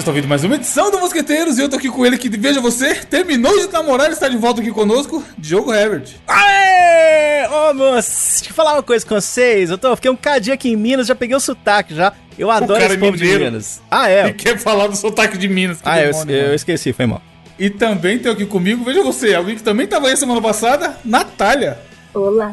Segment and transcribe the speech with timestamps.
[0.00, 2.30] Vocês estão ouvindo mais uma edição do Mosqueteiros e eu tô aqui com ele que,
[2.30, 6.14] veja você, terminou de namorar e está de volta aqui conosco, Diogo Herbert.
[6.26, 7.46] Aê!
[7.46, 9.68] Ô, moço, deixa eu falar uma coisa com vocês.
[9.68, 12.14] Eu tô, fiquei um cadinho aqui em Minas, já peguei o sotaque já.
[12.38, 13.24] Eu adoro esse é povo de.
[13.26, 13.82] Minas.
[13.90, 14.28] Ah, é?
[14.28, 15.82] E quer falar do sotaque de Minas.
[15.82, 16.54] que Ah, eu, demônio, eu mano.
[16.54, 17.20] esqueci, foi mal.
[17.58, 21.78] E também tem aqui comigo, veja você, alguém que também tava aí semana passada, Natália
[22.14, 22.50] Olá.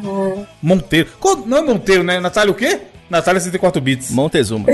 [0.62, 1.08] Monteiro.
[1.46, 2.20] Não é Monteiro, né?
[2.20, 2.78] Natália o quê?
[3.08, 4.10] Natália 64 bits.
[4.10, 4.66] Montezuma.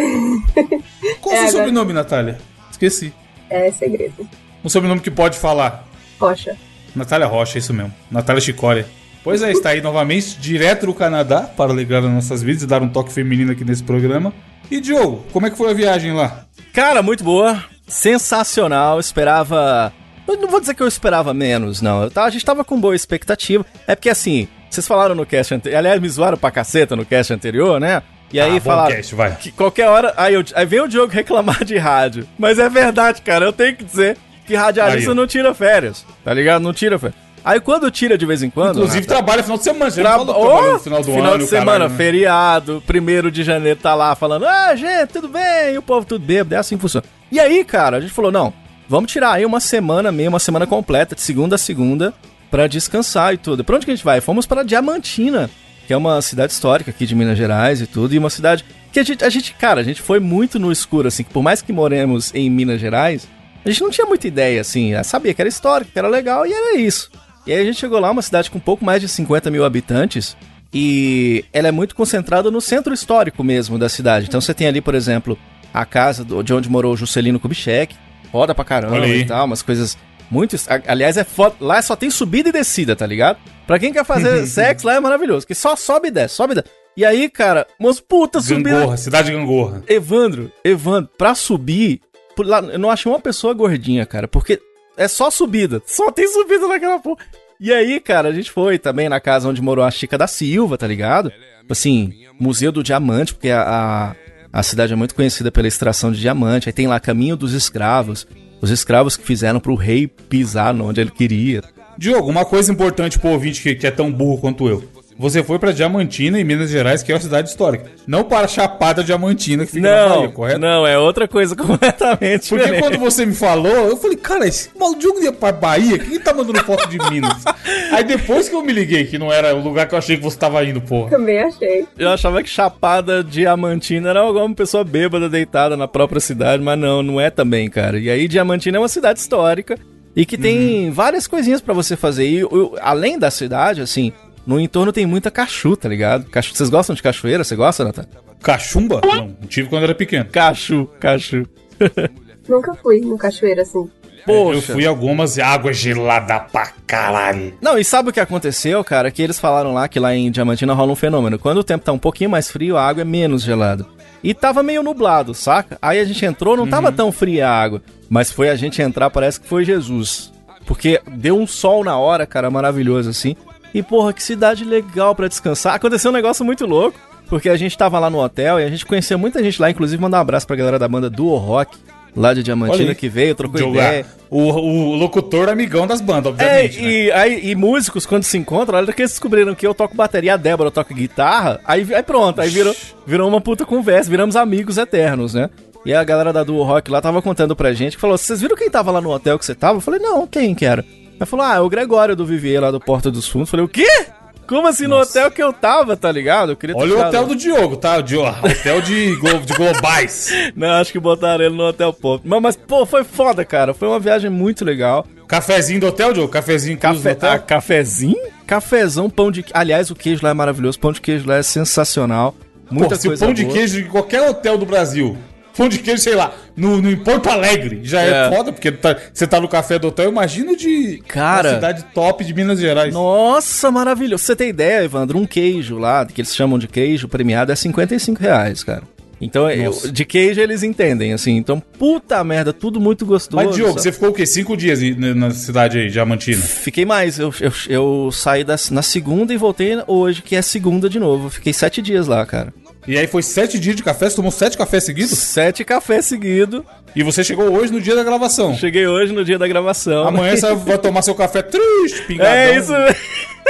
[1.20, 2.38] Qual é o É, seu agora- sobrenome, Natália?
[2.74, 3.12] Esqueci.
[3.48, 4.28] É segredo.
[4.64, 5.86] Um sobrenome que pode falar.
[6.18, 6.56] Rocha.
[6.94, 7.92] Natália Rocha, isso mesmo.
[8.10, 8.86] Natália Chicória.
[9.22, 12.82] Pois é, está aí novamente, direto do Canadá, para alegrar as nossas vidas e dar
[12.82, 14.32] um toque feminino aqui nesse programa.
[14.70, 16.44] E Diogo, como é que foi a viagem lá?
[16.72, 17.62] Cara, muito boa.
[17.86, 18.98] Sensacional.
[19.00, 19.92] Esperava.
[20.26, 22.02] Eu não vou dizer que eu esperava menos, não.
[22.04, 23.64] Eu tava- a gente tava com boa expectativa.
[23.86, 25.78] É porque assim, vocês falaram no cast anterior.
[25.78, 28.02] Aliás, me zoaram pra caceta no cast anterior, né?
[28.34, 28.96] E aí Ah, bom falaram.
[28.96, 29.36] cast, vai.
[29.36, 30.12] Que qualquer hora.
[30.16, 32.26] Aí, eu, aí vem o Diogo reclamar de rádio.
[32.36, 33.44] Mas é verdade, cara.
[33.44, 36.04] Eu tenho que dizer que radialista Aí, não tira férias.
[36.24, 36.60] Tá ligado?
[36.60, 37.16] Não tira férias.
[37.44, 38.78] Aí quando tira de vez em quando.
[38.78, 39.90] Inclusive trabalha final de semana.
[39.90, 40.20] Já Tra...
[40.22, 41.44] Oh, final do final ano.
[41.44, 41.96] de semana, caralho, né?
[41.96, 46.24] feriado, primeiro de janeiro tá lá falando, ah, gente, tudo bem, e o povo tudo
[46.24, 47.04] bêbado, é assim que funciona.
[47.30, 48.50] E aí, cara, a gente falou, não,
[48.88, 52.14] vamos tirar aí uma semana mesmo, uma semana completa, de segunda a segunda,
[52.50, 53.62] pra descansar e tudo.
[53.62, 54.22] Pra onde que a gente vai?
[54.22, 55.50] Fomos pra Diamantina,
[55.86, 59.00] que é uma cidade histórica aqui de Minas Gerais e tudo, e uma cidade que
[59.00, 61.60] a gente, a gente cara, a gente foi muito no escuro, assim, que por mais
[61.60, 63.26] que moremos em Minas Gerais,
[63.64, 66.52] a gente não tinha muita ideia, assim, sabia que era histórico, que era legal, e
[66.52, 67.10] era isso.
[67.46, 69.64] E aí a gente chegou lá, uma cidade com um pouco mais de 50 mil
[69.64, 70.36] habitantes,
[70.72, 74.26] e ela é muito concentrada no centro histórico mesmo da cidade.
[74.26, 75.38] Então você tem ali, por exemplo,
[75.72, 77.94] a casa de onde morou o Juscelino Kubitschek,
[78.30, 79.96] foda pra caramba e tal, umas coisas
[80.34, 80.56] muito...
[80.86, 83.38] Aliás, é foda, lá só tem subida e descida, tá ligado?
[83.66, 86.56] Pra quem quer fazer sexo, lá é maravilhoso, que só sobe e desce, sobe e
[86.56, 86.68] desce.
[86.96, 88.80] E aí, cara, umas puta subida...
[88.80, 89.82] Gangorra, cidade de Gangorra.
[89.88, 92.00] Evandro, Evandro, pra subir,
[92.38, 94.60] lá, eu não achei uma pessoa gordinha, cara, porque
[94.96, 95.82] é só subida.
[95.86, 97.24] Só tem subida naquela porra.
[97.58, 100.76] E aí, cara, a gente foi também na casa onde morou a Chica da Silva,
[100.76, 101.32] tá ligado?
[101.68, 104.14] Assim, Museu do Diamante, porque a, a,
[104.52, 106.68] a cidade é muito conhecida pela extração de diamante.
[106.68, 108.26] Aí tem lá Caminho dos Escravos.
[108.64, 111.62] Os escravos que fizeram pro rei pisar onde ele queria.
[111.98, 114.82] Diogo, uma coisa importante pro ouvinte que, que é tão burro quanto eu.
[115.16, 117.84] Você foi pra Diamantina, em Minas Gerais, que é uma cidade histórica.
[118.06, 120.58] Não para Chapada Diamantina, que fica na Não, Bahia, correto?
[120.60, 122.82] não, é outra coisa completamente Porque diferente.
[122.82, 125.98] quando você me falou, eu falei, cara, esse maluco ia pra Bahia?
[125.98, 127.44] Quem tá mandando foto de Minas?
[127.92, 130.22] Aí depois que eu me liguei, que não era o lugar que eu achei que
[130.22, 131.10] você tava indo, porra.
[131.10, 131.86] Também achei.
[131.96, 137.02] Eu achava que Chapada Diamantina era alguma pessoa bêbada deitada na própria cidade, mas não,
[137.04, 137.98] não é também, cara.
[138.00, 139.78] E aí Diamantina é uma cidade histórica
[140.16, 142.26] e que tem várias coisinhas pra você fazer.
[142.28, 144.12] E o- além da cidade, assim,
[144.46, 146.26] no entorno tem muita cachu, tá ligado?
[146.26, 147.44] Cachu, vocês gostam de cachoeira?
[147.44, 148.04] Você gosta, Natan?
[148.42, 149.00] Cachumba?
[149.04, 150.26] Não, não tive quando era pequeno.
[150.26, 151.46] Cachu, cachu.
[152.48, 153.88] Nunca fui no cachoeira assim.
[154.26, 154.56] Poxa.
[154.56, 157.54] Eu fui algumas e água gelada pra caralho.
[157.60, 159.10] Não, e sabe o que aconteceu, cara?
[159.10, 161.38] Que eles falaram lá que lá em Diamantina rola um fenômeno.
[161.38, 163.86] Quando o tempo tá um pouquinho mais frio, a água é menos gelada.
[164.22, 165.76] E tava meio nublado, saca?
[165.82, 167.82] Aí a gente entrou, não tava tão fria a água.
[168.08, 170.32] Mas foi a gente entrar, parece que foi Jesus.
[170.64, 173.36] Porque deu um sol na hora, cara, maravilhoso assim.
[173.74, 175.74] E porra, que cidade legal pra descansar.
[175.74, 176.98] Aconteceu um negócio muito louco.
[177.28, 180.00] Porque a gente tava lá no hotel e a gente conheceu muita gente lá, inclusive
[180.00, 181.76] mandar um abraço pra galera da banda Duo Rock,
[182.14, 184.04] lá de Diamantina, que veio, trocou Diogo, ideia.
[184.30, 186.82] O, o locutor amigão das bandas, É, obviamente.
[186.82, 186.88] né?
[186.92, 190.34] e, aí, e músicos, quando se encontram, olha que eles descobriram que eu toco bateria,
[190.34, 194.76] a Débora toca guitarra, aí, aí pronto, aí virou, virou uma puta conversa, viramos amigos
[194.76, 195.48] eternos, né?
[195.86, 198.54] E a galera da Duo Rock lá tava contando pra gente, que falou, vocês viram
[198.54, 199.78] quem tava lá no hotel que você tava?
[199.78, 200.84] Eu falei, não, quem que era?
[201.20, 203.48] Aí falou, ah, é o Gregório do Vivier lá do Porta dos Fundos.
[203.48, 204.06] Eu falei, o quê?
[204.46, 206.52] Como assim no hotel que eu tava, tá ligado?
[206.52, 207.96] Eu queria Olha o hotel do Diogo, tá?
[207.96, 210.30] O Diogo, hotel de, glo- de globais.
[210.54, 212.22] Não, acho que botaram ele no hotel pop.
[212.28, 213.72] Mas, mas, pô, foi foda, cara.
[213.72, 215.06] Foi uma viagem muito legal.
[215.26, 216.28] Cafezinho do hotel, Diogo?
[216.30, 217.30] Cafezinho Café, do hotel?
[217.32, 218.18] ah, cafezinho?
[218.46, 220.78] Cafezão, pão de Aliás, o queijo lá é maravilhoso.
[220.78, 222.34] Pão de queijo lá é sensacional.
[222.70, 223.54] Muita Pô, se o pão de boa.
[223.54, 225.16] queijo de qualquer hotel do Brasil,
[225.56, 228.30] pão de queijo, sei lá, no, no em Porto Alegre, já é, É.
[228.36, 231.54] foda, porque tá- você tá no café do hotel, imagina de Cara.
[231.54, 232.92] cidade top de Minas Gerais.
[232.92, 234.24] Nossa, maravilhoso.
[234.24, 235.18] Você tem ideia, Evandro?
[235.18, 238.82] Um queijo lá, que eles chamam de queijo premiado, é 55 reais, cara.
[239.20, 241.36] Então, eu- de queijo eles entendem, assim.
[241.36, 243.36] Então, puta merda, tudo muito gostoso.
[243.46, 243.82] Mas, Diogo, sabe?
[243.82, 244.26] você ficou o quê?
[244.26, 246.42] Cinco dias aí na cidade aí, Diamantina?
[246.42, 247.18] Fiquei mais.
[247.18, 251.30] Eu, eu, eu saí na segunda e voltei hoje, que é segunda de novo.
[251.30, 252.52] Fiquei sete dias lá, cara.
[252.86, 255.18] E aí foi sete dias de café, você tomou sete cafés seguidos?
[255.18, 256.62] Sete cafés seguidos.
[256.94, 258.54] E você chegou hoje no dia da gravação.
[258.54, 260.06] Cheguei hoje no dia da gravação.
[260.06, 262.32] Amanhã você vai tomar seu café triste, pingadão.
[262.32, 262.72] É isso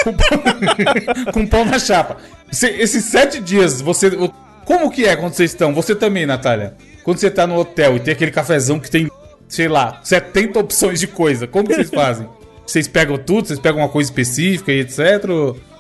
[0.05, 2.17] com pão, com pão na chapa.
[2.51, 4.11] Esses sete dias, você.
[4.65, 5.75] Como que é quando vocês estão?
[5.75, 6.75] Você também, Natália.
[7.03, 9.11] quando você tá no hotel e tem aquele cafezão que tem,
[9.47, 12.27] sei lá, 70 opções de coisa, como que vocês fazem?
[12.67, 13.49] Vocês pegam tudo?
[13.49, 14.99] Vocês pegam uma coisa específica e etc?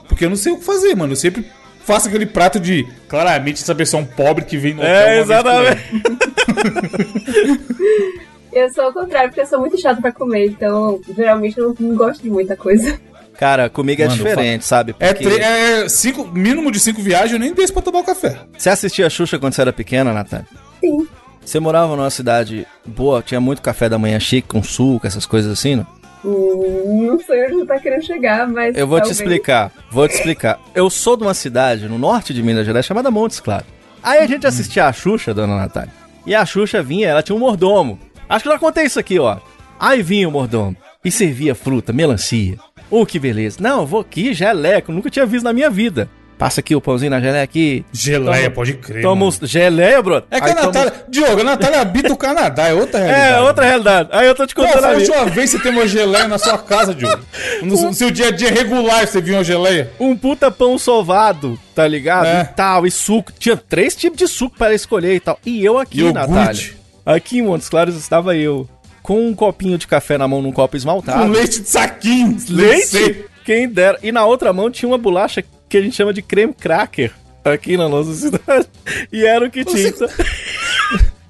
[0.06, 1.12] Porque eu não sei o que fazer, mano.
[1.12, 1.46] Eu sempre
[1.84, 4.92] faço aquele prato de, claramente, essa pessoa é um pobre que vem no hotel.
[4.92, 5.82] É, exatamente.
[8.52, 11.96] Eu sou o contrário, porque eu sou muito chata pra comer, então geralmente eu não,
[11.96, 13.00] gosto de muita coisa.
[13.36, 14.94] Cara, comigo é Mano, diferente, sabe?
[15.00, 18.04] É, Porque tre- é cinco, mínimo de cinco viagens, eu nem desço pra tomar o
[18.04, 18.38] café.
[18.56, 20.46] Você assistia a Xuxa quando você era pequena, Natália?
[20.80, 21.04] Sim.
[21.44, 25.50] Você morava numa cidade boa, tinha muito café da manhã chique, com suco, essas coisas
[25.52, 25.86] assim, não?
[26.24, 28.76] Não sei onde tá querendo chegar, mas.
[28.76, 29.20] Eu vou te talvez.
[29.20, 30.58] explicar, vou te explicar.
[30.74, 33.66] Eu sou de uma cidade no norte de Minas Gerais chamada Montes Claros.
[34.02, 35.92] Aí a gente assistia a Xuxa, dona Natália.
[36.26, 37.98] E a Xuxa vinha, ela tinha um mordomo.
[38.28, 39.38] Acho que eu já contei isso aqui, ó.
[39.78, 42.58] Aí vinha o mordomo e servia fruta, melancia.
[42.90, 43.58] Oh, que beleza.
[43.60, 46.08] Não, eu vou aqui, geleco, nunca tinha visto na minha vida.
[46.38, 47.84] Passa aqui o pãozinho na geleia aqui.
[47.92, 49.02] Geleia, Toma- pode crer.
[49.02, 49.46] Toma mano.
[49.46, 50.22] geleia, bro.
[50.30, 50.92] É que a Natália.
[51.08, 53.32] Diogo, a Natália habita o Canadá, é outra realidade.
[53.34, 54.08] É, outra realidade.
[54.12, 56.26] Aí eu tô te Qual contando foi a última vez que você tem uma geleia
[56.26, 57.22] na sua casa, Diogo?
[57.62, 59.90] No, no seu dia a dia regular você viu uma geleia?
[59.98, 62.26] um puta pão sovado, tá ligado?
[62.26, 62.40] É.
[62.42, 63.32] E tal, e suco.
[63.38, 65.38] Tinha três tipos de suco para escolher e tal.
[65.46, 66.28] E eu aqui, Iogurte.
[66.30, 66.72] Natália.
[67.06, 68.68] Aqui em Montes Claros estava eu.
[69.02, 71.20] Com um copinho de café na mão, num copo esmaltado.
[71.22, 72.36] Com leite de saquinho.
[72.48, 73.24] Leite?
[73.44, 73.98] Quem dera.
[74.02, 75.44] E na outra mão tinha uma bolacha
[75.74, 77.10] que a gente chama de creme cracker.
[77.44, 78.68] Aqui na nossa cidade.
[79.12, 79.92] E era o que tinha.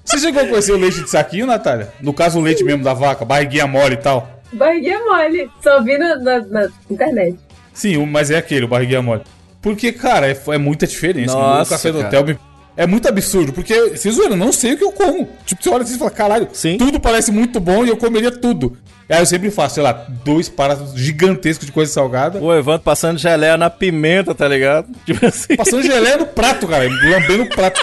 [0.03, 1.91] Você chegou a conhecer o leite de saquinho, Natália?
[1.99, 4.39] No caso, o leite mesmo da vaca, barriguinha mole e tal.
[4.53, 5.49] Barriguinha mole.
[5.63, 7.37] Só vi na, na- na internet.
[7.73, 9.23] Sim, mas é aquele, o barriguinha mole.
[9.63, 11.33] Porque, cara, é, é muita diferença.
[11.33, 12.37] Nossa, o café do hotel me-
[12.77, 13.51] é muito absurdo.
[13.51, 15.27] Porque, vocês zoando, eu não sei o que eu como.
[15.43, 16.77] Tipo, você olha assim e fala, caralho, Sim.
[16.77, 18.77] tudo parece muito bom e eu comeria tudo.
[19.07, 19.91] Aí eu sempre faço, sei lá,
[20.23, 22.39] dois pratos gigantescos de coisa salgada.
[22.39, 24.87] O Evandro passando geleia na pimenta, tá ligado?
[25.05, 25.55] Tipo assim.
[25.55, 26.85] Passando geleia no prato, cara.
[26.89, 27.79] Lambendo o prato.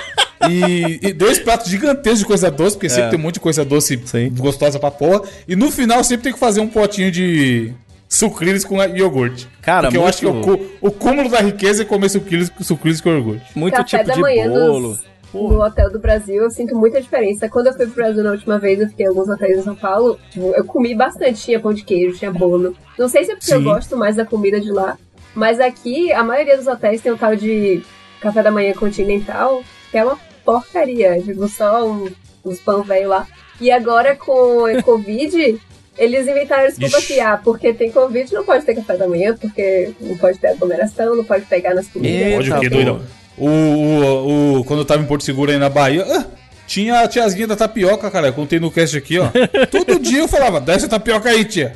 [0.51, 3.65] E, e dois pratos gigantescos de coisa doce, porque sempre tem um monte de coisa
[3.65, 4.07] doce É.
[4.07, 4.31] Sim.
[4.37, 5.23] gostosa pra porra.
[5.47, 7.73] E no final sempre tem que fazer um potinho de
[8.09, 9.49] sucrilhos com iogurte.
[9.63, 13.01] Cara, porque eu muito- acho que o, o cúmulo da riqueza é comer sucrilhos, sucrilhos
[13.01, 13.45] com iogurte.
[13.55, 14.89] Muito Café tipo da de manhã bolo.
[14.95, 17.49] dos- no hotel do Brasil, eu sinto muita diferença.
[17.49, 19.75] Quando eu fui pro Brasil na última vez, eu fiquei em alguns hotéis em São
[19.77, 22.77] Paulo, tipo, eu comi bastante, tinha pão de queijo, tinha bolo.
[22.99, 23.65] Não sei se é porque eu Sim.
[23.65, 24.99] gosto mais da comida de lá,
[25.35, 27.83] mas aqui a maioria dos hotéis tem um tal de
[28.21, 32.09] café da manhã continental, que é uma porcaria, tipo, só um,
[32.45, 33.27] uns pão velho lá.
[33.61, 35.59] E agora com a Covid,
[35.99, 37.15] eles inventaram desculpa Ixi.
[37.15, 40.49] que, ah, porque tem Covid, não pode ter café da manhã, porque não pode ter
[40.49, 42.21] aglomeração, não pode pegar nas comidas.
[42.21, 42.75] Eita, Pode pô.
[42.75, 43.03] doidão?
[43.37, 46.25] O, o, o- quando eu tava em Porto Seguro aí na Bahia, ah,
[46.67, 48.29] tinha a tiazinha da tapioca, cara.
[48.29, 49.29] Eu contei no cast aqui, ó.
[49.71, 51.73] Todo dia eu falava, dá essa tapioca aí, tia.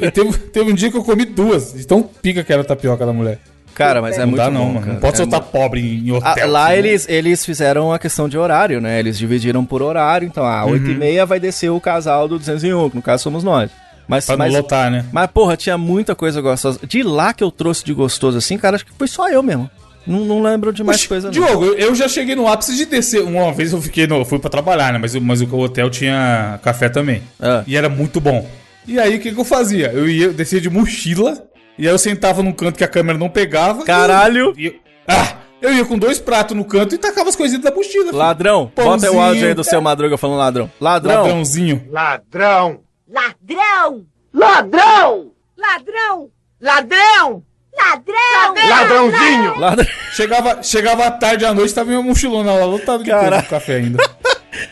[0.00, 1.72] E teve, teve um dia que eu comi duas.
[1.72, 3.38] de Tão pica que era a tapioca da mulher.
[3.74, 4.80] Cara, mas é não muito dá, não, bom, mano.
[4.80, 4.92] cara.
[4.94, 6.50] Não pode É soltar pobre em, Ah, hotel.
[6.50, 8.98] lá senão- eles, eles fizeram a questão de horário, né?
[8.98, 12.90] Eles dividiram por horário, então ah, 8 e meia vai descer o casal do 201,
[12.90, 13.70] que no caso somos nós.
[14.08, 15.04] Mas, Pra não mas, lotar, né?
[15.12, 16.80] mas, porra, tinha muita coisa gostosa.
[16.82, 19.70] De lá que eu trouxe de gostoso assim, cara, acho que foi só eu mesmo.
[20.08, 21.32] Não, não lembro de mais Oxi, coisa, não.
[21.32, 23.22] Diogo, eu- já cheguei no ápice de descer.
[23.22, 24.98] Uma vez eu fiquei no, eu fui pra trabalhar, né?
[24.98, 27.22] Mas, o- mas o hotel tinha café também.
[27.38, 27.62] Ah.
[27.66, 28.48] E era muito bom.
[28.86, 29.88] E aí, o que, que eu fazia?
[29.92, 31.46] Eu ia eu descia de mochila,
[31.76, 33.84] e aí eu sentava num canto que a câmera não pegava.
[33.84, 34.54] Caralho!
[34.56, 34.74] E eu,
[35.06, 38.06] ah, eu ia com dois pratos no canto e tacava as coisinhas da mochila.
[38.06, 38.16] filho.
[38.16, 40.70] Ladrão, bota Pãozinho, o áudio aí do seu Madruga falando ladrão.
[40.80, 41.84] Ladrão, Ladrãozinho.
[41.90, 42.80] Ladrão!
[43.10, 44.06] Ladrão!
[44.32, 45.26] Ladrão!
[45.56, 45.58] Ladrão!
[45.58, 46.30] Ladrão!
[46.60, 47.42] Ladrão!
[48.68, 49.58] Ladrãozinho!
[49.58, 49.86] ladrão.
[50.12, 53.76] Chegava, chegava à tarde à noite, tava minha mochilona lá, lotada de coisa, de café
[53.76, 54.02] ainda.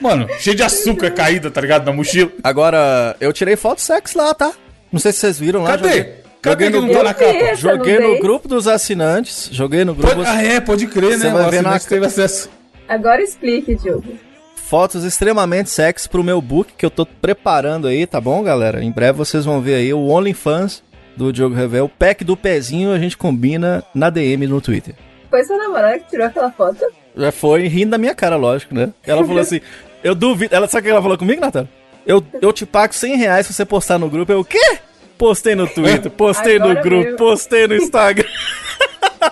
[0.01, 1.85] Mano, cheio de açúcar caída, tá ligado?
[1.87, 2.31] Na mochila.
[2.43, 4.53] Agora, eu tirei foto sexy lá, tá?
[4.93, 5.71] Não sei se vocês viram lá.
[5.71, 5.89] Cadê?
[5.89, 7.55] Joguei, Cadê joguei que no, não tá na capa?
[7.55, 9.49] joguei no grupo dos assinantes.
[9.53, 10.15] Joguei no grupo.
[10.15, 11.33] Pode- ah, é, pode crer, Você né?
[11.33, 12.51] vai O ver na teve acesso.
[12.89, 14.15] Agora explique, Diogo.
[14.57, 18.83] fotos extremamente sexy pro meu book que eu tô preparando aí, tá bom, galera?
[18.83, 20.83] Em breve vocês vão ver aí o OnlyFans
[21.17, 21.87] do Diogo Revel.
[21.87, 24.95] O pack do pezinho a gente combina na DM no Twitter.
[25.31, 26.85] Foi sua namorada que tirou aquela foto?
[27.17, 28.93] Já foi rindo da minha cara, lógico, né?
[29.07, 29.61] Ela falou assim,
[30.05, 30.55] eu duvido...
[30.55, 31.69] Ela, sabe o que ela falou comigo, Natália?
[32.07, 34.31] Eu, eu te pago 100 reais se você postar no grupo.
[34.31, 34.79] Eu, o quê?
[35.19, 37.17] Postei no Twitter, postei no Agora grupo, veio.
[37.17, 38.29] postei no Instagram.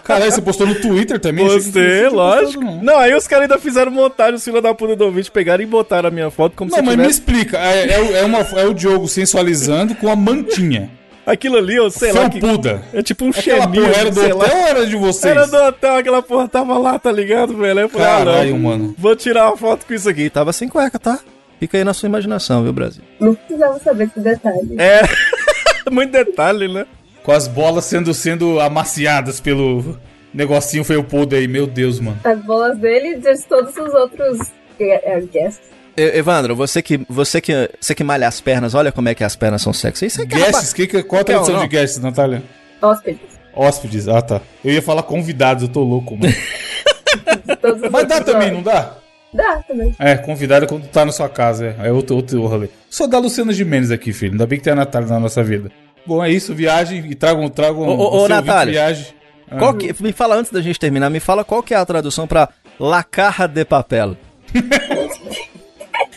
[0.03, 1.47] Caralho, você postou no Twitter também?
[1.47, 2.65] Postei, lógico.
[2.83, 5.67] Não, aí os caras ainda fizeram montagem, os filhos da puta do ouvinte pegaram e
[5.67, 7.21] botaram a minha foto como Não, se mas me tivesse...
[7.21, 7.59] explica.
[7.59, 10.91] É, é, o- é uma, é o Diogo sensualizando com a mantinha.
[11.27, 12.39] Aquilo ali, eu sei lá que...
[12.41, 12.83] Felpuda.
[12.93, 14.45] É tipo um cheminho, era do hotel lá.
[14.45, 15.25] ou era de vocês?
[15.35, 17.79] Era do hotel, aquela porra tava lá, tá ligado, velho?
[17.79, 18.95] Aí eu falei, ah, Caralho, não, mano.
[18.99, 20.29] vou tirar uma foto com isso aqui.
[20.29, 21.19] Tava sem cueca, tá?
[21.59, 23.03] Fica aí na sua imaginação, viu, Brasil?
[23.19, 24.75] Não precisava saber esse detalhe.
[24.79, 25.01] É,
[25.91, 26.85] muito detalhe, né?
[27.23, 29.99] Com as bolas sendo, sendo amaciadas pelo
[30.33, 31.49] negocinho felpudo aí.
[31.49, 32.19] Meu Deus, mano.
[32.23, 34.39] As bolas dele e de todos os outros
[34.79, 35.61] É, é, guest.
[35.63, 39.25] E- Evandro, você que, você, que, você que malha as pernas, olha como é que
[39.25, 40.07] as pernas são sexy.
[40.07, 42.43] Isso é é Guests, que, que, qual a é tradução de guests, Natália?
[42.81, 43.21] Hóspedes.
[43.55, 44.41] Hóspedes, ah tá.
[44.65, 46.35] Eu ia falar convidados, eu tô louco, mano.
[47.91, 48.95] Mas dá também, não dá?
[49.33, 49.95] Dá também.
[49.99, 51.89] É, convidado é quando tá na sua casa, é.
[51.89, 52.69] É outro, outro rolê.
[52.89, 54.33] Só da Luciana Gimenez aqui, filho.
[54.33, 55.71] Ainda bem que tem a Natália na nossa vida.
[56.07, 57.83] Bom, é isso, viagem e tragam, tragam.
[57.83, 58.73] Ô, ô, ô, Natália.
[58.73, 59.07] Viagem.
[59.51, 59.57] Ah.
[59.59, 62.27] Qual que, me fala antes da gente terminar, me fala qual que é a tradução
[62.27, 62.49] pra
[62.79, 64.17] La Carra de Papel.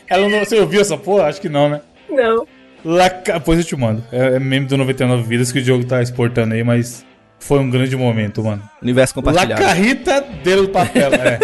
[0.09, 1.25] Ela não, você ouviu essa porra?
[1.25, 1.81] Acho que não, né?
[2.09, 2.47] Não.
[2.83, 3.33] Laca...
[3.33, 4.03] Depois eu te mando.
[4.11, 7.05] É, é meme do 99 Vidas que o Diogo tá exportando aí, mas
[7.39, 8.61] foi um grande momento, mano.
[8.81, 9.61] Universo La compartilhado.
[9.61, 11.11] Carrita del Papel.
[11.13, 11.39] É.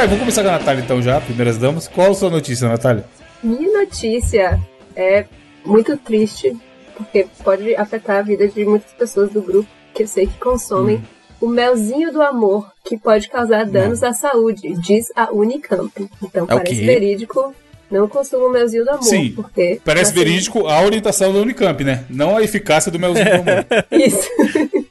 [0.00, 1.86] Vamos começar com a Natália então já, primeiras damas.
[1.86, 3.04] Qual a sua notícia, Natália?
[3.42, 4.58] Minha notícia
[4.96, 5.24] é
[5.64, 6.56] muito triste,
[6.96, 11.02] porque pode afetar a vida de muitas pessoas do grupo que eu sei que consomem
[11.40, 15.90] o melzinho do amor, que pode causar danos à saúde, diz a Unicamp.
[16.22, 17.54] Então É parece verídico.
[17.90, 19.80] Não consuma o melzinho do amor, Sim, porque.
[19.84, 22.04] Parece assim, verídico a orientação da Unicamp, né?
[22.08, 23.66] Não a eficácia do melzinho do amor.
[23.90, 24.28] Isso.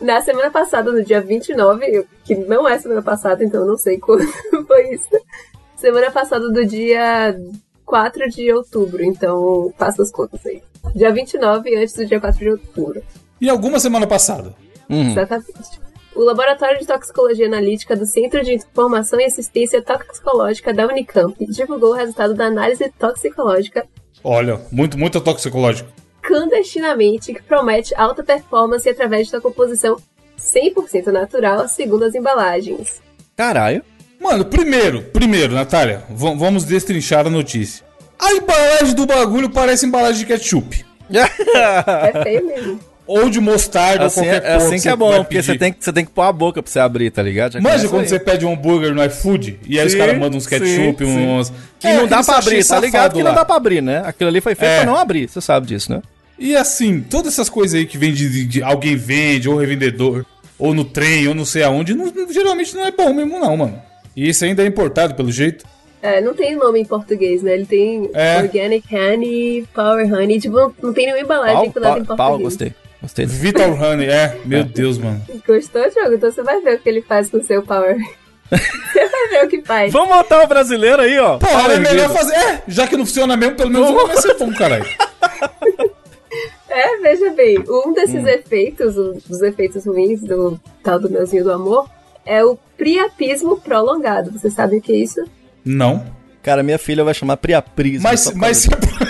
[0.00, 3.76] Na semana passada, no dia 29, eu- que não é semana passada, então eu não
[3.76, 4.26] sei quando
[4.66, 5.08] foi isso.
[5.76, 7.38] Semana passada do dia
[7.90, 10.62] 4 de outubro, então faça as contas aí.
[10.94, 13.02] Dia 29 antes do dia 4 de outubro.
[13.40, 14.54] E alguma semana passada.
[14.88, 15.10] Uhum.
[15.10, 15.80] Exatamente.
[16.14, 21.90] O Laboratório de Toxicologia Analítica do Centro de Informação e Assistência Toxicológica da Unicamp divulgou
[21.90, 23.84] o resultado da análise toxicológica
[24.22, 25.90] Olha, muito, muito toxicológico.
[26.22, 29.96] clandestinamente que promete alta performance através da composição
[30.38, 33.02] 100% natural, segundo as embalagens.
[33.36, 33.82] Caralho.
[34.20, 37.84] Mano, primeiro, primeiro, Natália, vamos destrinchar a notícia.
[38.18, 40.84] A embalagem do bagulho parece embalagem de ketchup.
[41.12, 42.80] É feio mesmo.
[43.06, 45.58] Ou de mostarda, assim ou é, qualquer é porra assim que é bom, porque você
[45.58, 47.54] tem, que- você tem que pôr a boca pra você abrir, tá ligado?
[47.54, 48.08] Já Manja começa quando aí.
[48.08, 51.04] você pede um hambúrguer no iFood e aí os Sim, caras mandam uns sim, ketchup,
[51.04, 51.26] sim.
[51.26, 51.52] uns.
[51.80, 53.14] Que É, não dá pra abrir, tá ligado?
[53.14, 54.02] Que não dá pra abrir, né?
[54.06, 54.76] Aquilo ali foi feito É.
[54.82, 56.02] pra não abrir, você sabe disso, né?
[56.38, 60.24] E assim, todas essas coisas aí que vem de, de- de alguém vende, ou revendedor,
[60.56, 63.82] ou no trem, ou não sei aonde, não- geralmente não é bom mesmo, não, mano.
[64.16, 65.64] E isso ainda é importado, pelo jeito.
[66.02, 67.52] É, não tem nome em português, né?
[67.54, 68.38] Ele tem É.
[68.38, 72.42] Organic Honey, Power Honey, tipo, não, tem nenhuma embalagem Pau, vinculada pau, em pau, português.
[72.44, 72.74] gostei.
[73.02, 73.26] Gostei.
[73.26, 74.38] Vital Honey, é.
[74.44, 75.20] Meu Deus, mano.
[75.46, 76.14] Gostou, Diogo?
[76.14, 77.96] Então você vai ver o que ele faz com o seu Power.
[78.50, 79.92] você vai ver o que faz.
[79.92, 81.38] Vamos botar o brasileiro aí, ó.
[81.38, 82.34] Porra, é melhor fazer.
[82.34, 84.86] É, já que não funciona mesmo, pelo menos não vai ser bom, caralho.
[86.72, 88.28] É, veja bem, um desses Hum.
[88.28, 91.90] efeitos, um dos efeitos ruins do tal do melzinho do amor,
[92.24, 94.30] é o priapismo prolongado.
[94.32, 95.20] Você sabe o que é isso?
[95.64, 96.04] Não.
[96.42, 98.02] Cara, minha filha vai chamar Priaprismo.
[98.02, 98.66] Mas, mas.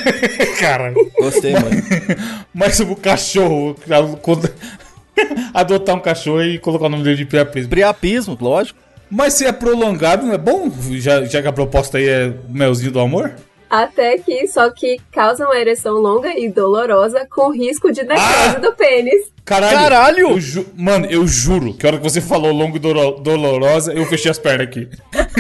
[0.58, 0.92] Cara.
[1.18, 1.70] Gostei, mano.
[2.52, 3.76] mas o cachorro.
[5.54, 7.70] Adotar um cachorro e colocar o nome dele de Priaprismo.
[7.70, 8.78] Priapismo, lógico.
[9.10, 10.70] Mas se é prolongado, não é bom?
[10.92, 13.34] Já, já que a proposta aí é o melzinho do amor?
[13.70, 18.58] Até que, só que causa uma ereção longa e dolorosa com risco de necrose Ah!
[18.58, 19.30] do pênis.
[19.44, 19.78] Caralho!
[19.78, 20.18] Caralho!
[20.30, 23.92] eu ju- Mano, eu juro que a hora que você falou longo e dolo- dolorosa,
[23.92, 24.88] eu fechei as pernas aqui.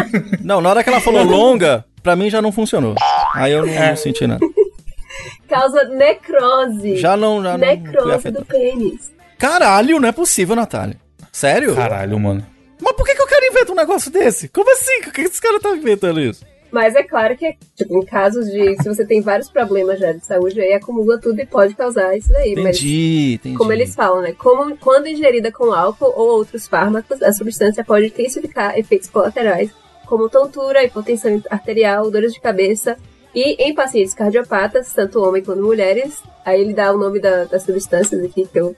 [0.44, 2.94] Não, na hora que ela falou longa, pra mim já não funcionou.
[3.34, 3.88] Aí eu não, É.
[3.90, 4.46] não senti nada.
[5.48, 6.96] Causa necrose.
[6.96, 7.58] Já não, já não.
[7.58, 8.38] não necrose afetado.
[8.38, 9.12] do pênis.
[9.38, 10.96] Caralho, não é possível, Natália.
[11.32, 11.74] Sério?
[11.74, 12.46] Caralho, mano.
[12.80, 14.48] Mas por que, que o cara inventa um negócio desse?
[14.48, 15.02] Como assim?
[15.02, 16.44] Por que esse cara tá inventando isso?
[16.70, 18.76] Mas é claro que, tipo, em casos de.
[18.82, 22.32] Se você tem vários problemas já de saúde, aí acumula tudo e pode causar isso
[22.32, 22.54] daí.
[22.54, 23.56] Mas Entendi, entendi.
[23.56, 24.32] Como eles falam, né?
[24.32, 29.70] Como, quando ingerida com álcool ou outros fármacos, a substância pode intensificar efeitos colaterais,
[30.06, 32.96] como tontura, hipotensão arterial, dores de cabeça.
[33.34, 37.62] E em pacientes cardiopatas, tanto homens quanto mulheres, aí ele dá o nome da- das
[37.62, 38.74] substâncias aqui, que eu.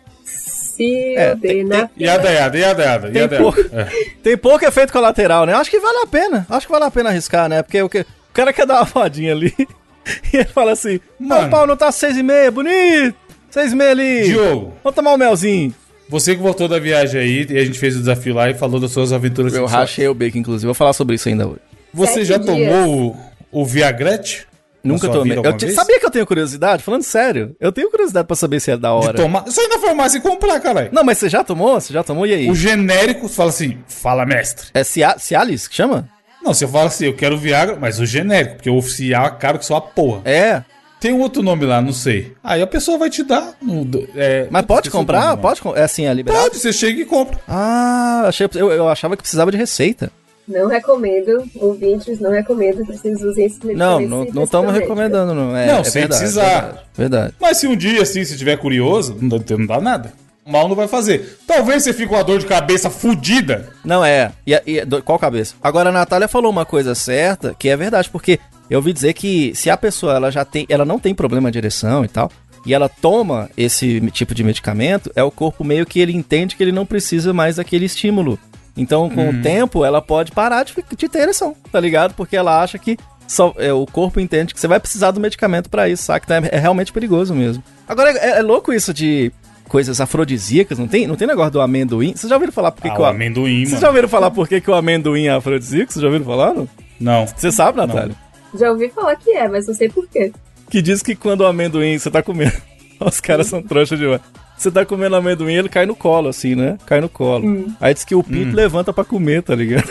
[0.80, 1.88] É, tem- Sildenafil.
[1.98, 3.10] Yada, yada, yada, yada.
[3.10, 3.60] Tem yada, pouco.
[3.60, 3.88] É.
[4.22, 5.52] Tem pouco efeito colateral, né?
[5.54, 6.46] Acho que vale a pena.
[6.48, 7.62] Acho que vale a pena arriscar, né?
[7.62, 9.54] Porque o, que, o cara quer dar uma fodinha ali
[10.32, 11.42] e ele fala assim: Mano.
[11.42, 13.14] Meu pau não tá seis e meia, bonito!
[13.50, 14.24] Seis e meia ali!
[14.24, 15.74] Diogo, Vamos tomar um melzinho.
[16.08, 18.80] você que voltou da viagem aí, e a gente fez o desafio lá e falou
[18.80, 20.66] das suas aventuras Eu rachei o bacon, inclusive.
[20.66, 21.60] Vou falar sobre isso ainda hoje.
[21.94, 22.46] Você Sete já dias.
[22.46, 23.14] tomou
[23.52, 24.46] o, Viagrete?
[24.82, 25.38] Nunca tomei.
[25.38, 26.82] Eu te- sabia que eu tenho curiosidade?
[26.82, 29.14] Falando sério, eu tenho curiosidade pra saber se é da De hora.
[29.14, 29.44] tomar.
[29.48, 30.88] Só ir na farmácia e comprar, caralho.
[30.92, 31.80] Não, mas você já tomou?
[31.80, 32.26] Você já tomou?
[32.26, 32.50] E aí?
[32.50, 34.66] O genérico, você fala assim, fala mestre.
[34.74, 36.08] É Cia- Cialis que chama?
[36.42, 39.60] Não, você fala assim, eu quero Viagra, mas o genérico, porque o oficial é caro
[39.60, 40.22] que só a porra.
[40.24, 40.64] É.
[40.98, 42.32] Tem um outro nome lá, não sei.
[42.42, 43.54] Aí a pessoa vai te dar.
[43.60, 45.30] do- é, Mas pode comprar?
[45.36, 45.60] nome, Pode?
[45.76, 46.44] É assim, é liberado?
[46.44, 47.38] Pode, você chega e compra.
[47.46, 50.10] Ah, achei, eu, eu achava que precisava de receita.
[50.46, 54.10] Não recomendo, ouvintes, não recomendo que vocês usem esses Não, medicamentos.
[54.10, 55.56] não não estamos recomendando, não.
[55.56, 56.50] É, Não, é sem verdade, precisar.
[56.60, 57.34] Verdade, verdade.
[57.40, 60.12] Mas se um dia, assim, se tiver curioso, não dá, não dá nada.
[60.44, 61.38] Mal não vai fazer.
[61.46, 63.68] Talvez você fique com a dor de cabeça fudida.
[63.84, 64.32] Não é.
[64.44, 65.54] E, e- do- qual cabeça?
[65.62, 69.52] Agora a Natália falou uma coisa certa, que é verdade, porque eu ouvi dizer que
[69.54, 72.28] se a pessoa ela já tem, ela não tem problema de ereção e tal,
[72.66, 76.62] e ela toma esse tipo de medicamento, é o corpo meio que ele entende que
[76.64, 78.36] ele não precisa mais daquele estímulo.
[78.76, 82.14] Então, com o tempo, ela pode parar de, de ter ereção, tá ligado?
[82.14, 85.70] Porque ela acha que só, é, o corpo entende que você vai precisar do medicamento
[85.70, 86.24] pra isso, sabe?
[86.24, 87.62] Então é, é realmente perigoso mesmo.
[87.88, 89.32] Agora, é, é louco isso de
[89.68, 92.14] coisas afrodisíacas, não tem, não tem negócio do amendoim?
[92.14, 94.46] Vocês já ouviram falar por que, ah, que o amendoim, vocês já ouviram falar por
[94.46, 95.92] que, que o amendoim é afrodisíaco?
[95.92, 96.52] Vocês já ouviram falar?
[96.52, 96.68] Não?
[97.00, 97.26] Não.
[97.26, 98.14] Você sabe, Natália?
[98.54, 100.30] Já ouvi falar que é, mas não sei porquê.
[100.68, 102.52] Que diz que quando o amendoim você tá comendo.
[103.00, 104.20] Os caras são trouxas demais.
[104.62, 106.78] Você tá comendo amendoim, ele cai no colo, assim, né?
[106.86, 107.66] Cai no colo.
[107.80, 109.84] Aí diz que o pinto levanta pra comer, tá ligado?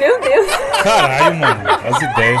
[0.00, 0.46] Meu Deus.
[0.82, 1.60] Caralho, mano.
[1.70, 2.40] As ideias.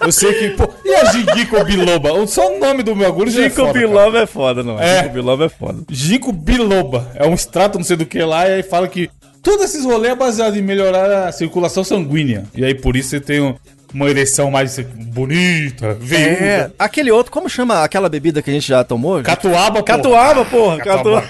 [0.00, 0.68] Eu sei que, pô.
[0.84, 2.26] E a Ginkgo biloba?
[2.26, 3.86] Só o nome do meu agulho já é foda, cara.
[3.86, 4.78] biloba é foda, não.
[4.78, 4.98] É.
[4.98, 5.82] Ginkgo biloba é foda.
[5.88, 7.10] Ginkgo biloba.
[7.14, 9.08] É um extrato não sei do que lá, e aí fala que
[9.42, 12.44] todos esses rolês é baseado em melhorar a circulação sanguínea.
[12.54, 13.54] E aí por isso você tem um-
[13.94, 16.74] uma ereção mais bonita, É, veiuda.
[16.78, 19.22] aquele outro, como chama aquela bebida que a gente já tomou?
[19.22, 19.84] Catuaba, pô.
[19.84, 20.78] Catuaba, porra.
[20.78, 21.24] Catuaba.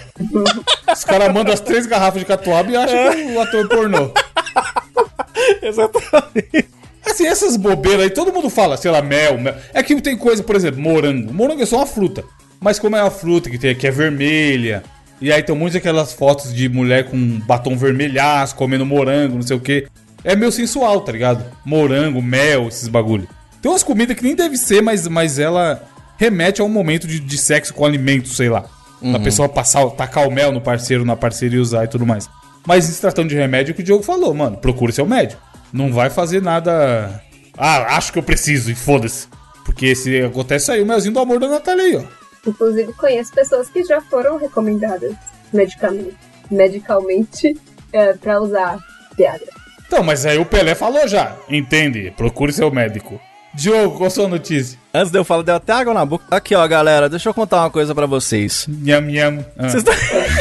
[0.93, 4.11] Os caras mandam as três garrafas de catuaba e acham que o ator é pornô.
[5.63, 6.69] Exatamente.
[7.05, 9.55] Assim, essas bobeiras aí, todo mundo fala, sei lá, mel, mel.
[9.75, 11.33] É que tem coisa, por exemplo, morango.
[11.35, 12.25] Morango é só uma fruta.
[12.61, 14.83] Mas como é uma fruta que, tem, que é vermelha,
[15.21, 19.43] e aí tem um monte daquelas fotos de mulher com batom vermelhaço, comendo morango, não
[19.43, 19.87] sei o que.
[20.25, 21.45] É meio sensual, tá ligado?
[21.65, 23.29] Morango, mel, esses bagulho.
[23.61, 25.83] Tem umas comidas que nem deve ser, mas, mas ela
[26.17, 28.65] remete a um momento de, de sexo com alimento, sei lá.
[29.03, 32.29] Da pessoa passar, tacar o mel no parceiro, na parceira e usar e tudo mais.
[32.67, 35.43] Mas se tratando de remédio, é o que o Diogo falou, mano, procure seu médico.
[35.71, 37.23] Não vai fazer nada.
[37.59, 39.29] Ah, acho que eu preciso, e foda-se.
[39.65, 42.03] Porque se acontece aí o melzinho do amor da Natália aí, ó.
[42.49, 45.15] Inclusive, conheço pessoas que já foram recomendadas
[45.53, 46.17] medicamente,
[46.51, 47.57] medicalmente
[47.93, 48.79] é, pra usar
[49.17, 49.54] Viagra.
[49.95, 51.37] Então, mas aí o Pelé falou já.
[51.49, 52.13] Entende?
[52.17, 53.21] Procure seu médico.
[53.55, 54.77] Diogo, qual a sua notícia?
[54.93, 56.25] Antes de eu falar, deu até água na boca.
[56.33, 58.67] Aqui, ó, galera, deixa eu contar uma coisa pra vocês.
[58.69, 59.47] Nham, nham.
[59.57, 59.69] Ah.
[59.69, 59.95] Vocês estão...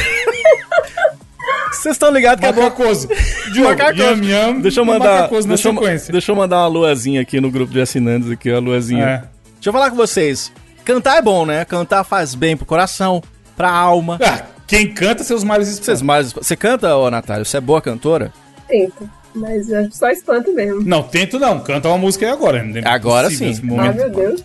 [1.71, 2.63] Vocês estão ligados que é bom...
[2.63, 3.07] Macacoso.
[3.51, 4.03] Diogo, Macacoso.
[4.03, 4.15] nham,
[4.53, 4.59] nham.
[4.61, 5.21] Deixa eu mandar.
[5.21, 6.11] Macacoso na Deixa eu, sequência.
[6.11, 9.03] deixa eu mandar uma luazinha aqui no grupo de assinantes aqui, ó, a luazinha.
[9.03, 9.17] É.
[9.53, 10.51] Deixa eu falar com vocês.
[10.83, 11.63] Cantar é bom, né?
[11.65, 13.21] Cantar faz bem pro coração,
[13.55, 14.17] pra alma.
[14.23, 16.05] Ah, quem canta seus males Vocês espantam.
[16.07, 16.33] mais.
[16.33, 17.45] Você canta, ô Natália?
[17.45, 18.33] Você é boa cantora?
[18.67, 20.81] Tento, mas é só espanto mesmo.
[20.83, 21.59] Não, tento não.
[21.59, 22.63] Canta uma música aí agora.
[22.63, 23.53] Não é Agora sim.
[23.79, 24.43] Ah, meu Deus.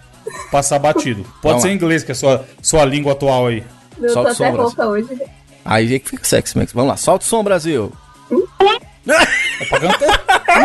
[0.51, 1.23] passar batido.
[1.43, 1.75] Pode Vamos ser lá.
[1.75, 3.65] inglês, que é a sua, sua língua atual aí.
[4.01, 4.67] Eu Solta tô o som, até Brasil.
[4.77, 5.23] rouca hoje.
[5.65, 6.73] Aí é que fica sexy, Max.
[6.73, 7.93] Vamos lá, solta o som, Brasil.
[9.61, 10.19] É pra cantar?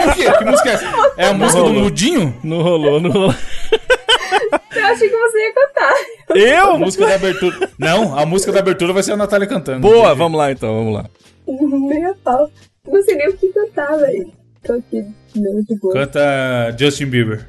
[0.03, 0.31] Por quê?
[0.37, 0.85] Que música é essa?
[1.17, 1.83] É a música do rolou.
[1.83, 2.35] Mudinho?
[2.43, 3.33] Não rolou, não rolou.
[4.75, 5.93] Eu achei que você ia cantar.
[6.31, 6.77] A Eu?
[6.79, 7.69] música da abertura.
[7.77, 9.79] Não, a música da abertura vai ser a Natália cantando.
[9.81, 11.05] Boa, vamos lá então, vamos lá.
[12.09, 12.49] A pau.
[12.87, 14.29] Não sei nem o que cantar, velho.
[14.63, 15.93] Tô aqui, não, de boa.
[15.93, 17.47] Canta Justin Bieber.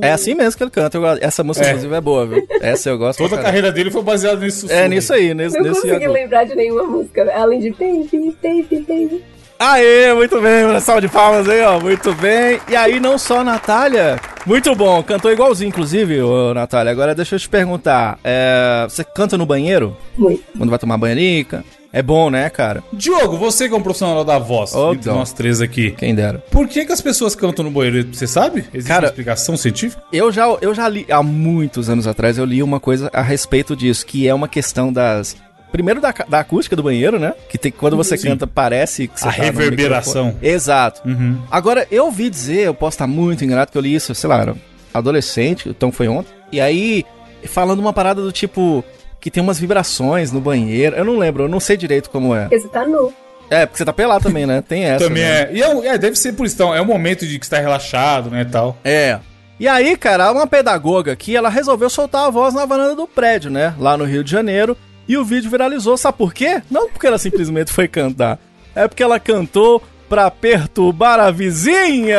[0.00, 0.98] É assim mesmo que ele canta.
[1.20, 1.70] Essa música, É.
[1.70, 2.46] inclusive, é boa, viu?
[2.60, 3.18] Essa eu gosto.
[3.18, 4.70] Toda a carreira dele foi baseada nisso.
[4.70, 8.84] É nisso aí, nesse, Não nesse consegui lembrar de nenhuma música, além de baby, baby,
[8.88, 9.24] baby.
[9.58, 12.58] Aê, muito bem, uma salva de palmas aí, ó, muito bem.
[12.68, 16.90] E aí, não só a Natália, muito bom, cantou igualzinho, inclusive, ô, Natália.
[16.90, 19.96] Agora deixa eu te perguntar, é, você canta no banheiro?
[20.18, 20.42] Muito.
[20.58, 21.64] Quando vai tomar banharica?
[21.92, 22.82] É bom, né, cara?
[22.92, 25.90] Diogo, você que é um profissional da voz, Ô, entre nós três aqui.
[25.90, 26.38] Quem dera.
[26.50, 28.08] Por que, que as pessoas cantam no banheiro?
[28.14, 28.64] Você sabe?
[28.72, 30.02] Existe Cara- uma explicação científica?
[30.10, 33.76] Eu já, eu já li, há muitos anos atrás, eu li uma coisa a respeito
[33.76, 35.36] disso, que é uma questão das...
[35.70, 37.32] Primeiro da, da acústica do banheiro, né?
[37.48, 38.28] Que tem, quando você Sim.
[38.28, 40.34] canta, parece que você A tá reverberação.
[40.42, 41.00] Exato.
[41.08, 41.38] Uhum.
[41.50, 44.54] Agora, eu ouvi dizer, eu posso estar muito enganado, que eu li isso, sei lá,
[44.92, 46.30] adolescente, então foi ontem.
[46.50, 47.04] E aí,
[47.44, 48.84] falando uma parada do tipo,
[49.22, 50.96] que tem umas vibrações no banheiro.
[50.96, 52.42] Eu não lembro, eu não sei direito como é.
[52.42, 53.12] Porque você tá nu.
[53.48, 54.60] É, porque você tá pelado também, né?
[54.66, 55.04] Tem essa.
[55.04, 55.42] Também né?
[55.42, 55.50] é.
[55.52, 56.56] E é, é, deve ser por isso.
[56.56, 58.76] Então, é um momento de que está relaxado, né, e tal.
[58.82, 59.20] É.
[59.60, 63.48] E aí, cara, uma pedagoga aqui, ela resolveu soltar a voz na varanda do prédio,
[63.48, 63.74] né?
[63.78, 64.76] Lá no Rio de Janeiro.
[65.06, 65.96] E o vídeo viralizou.
[65.96, 66.60] Sabe por quê?
[66.68, 68.40] Não porque ela simplesmente foi cantar.
[68.74, 69.80] É porque ela cantou
[70.12, 72.18] pra perturbar a vizinha.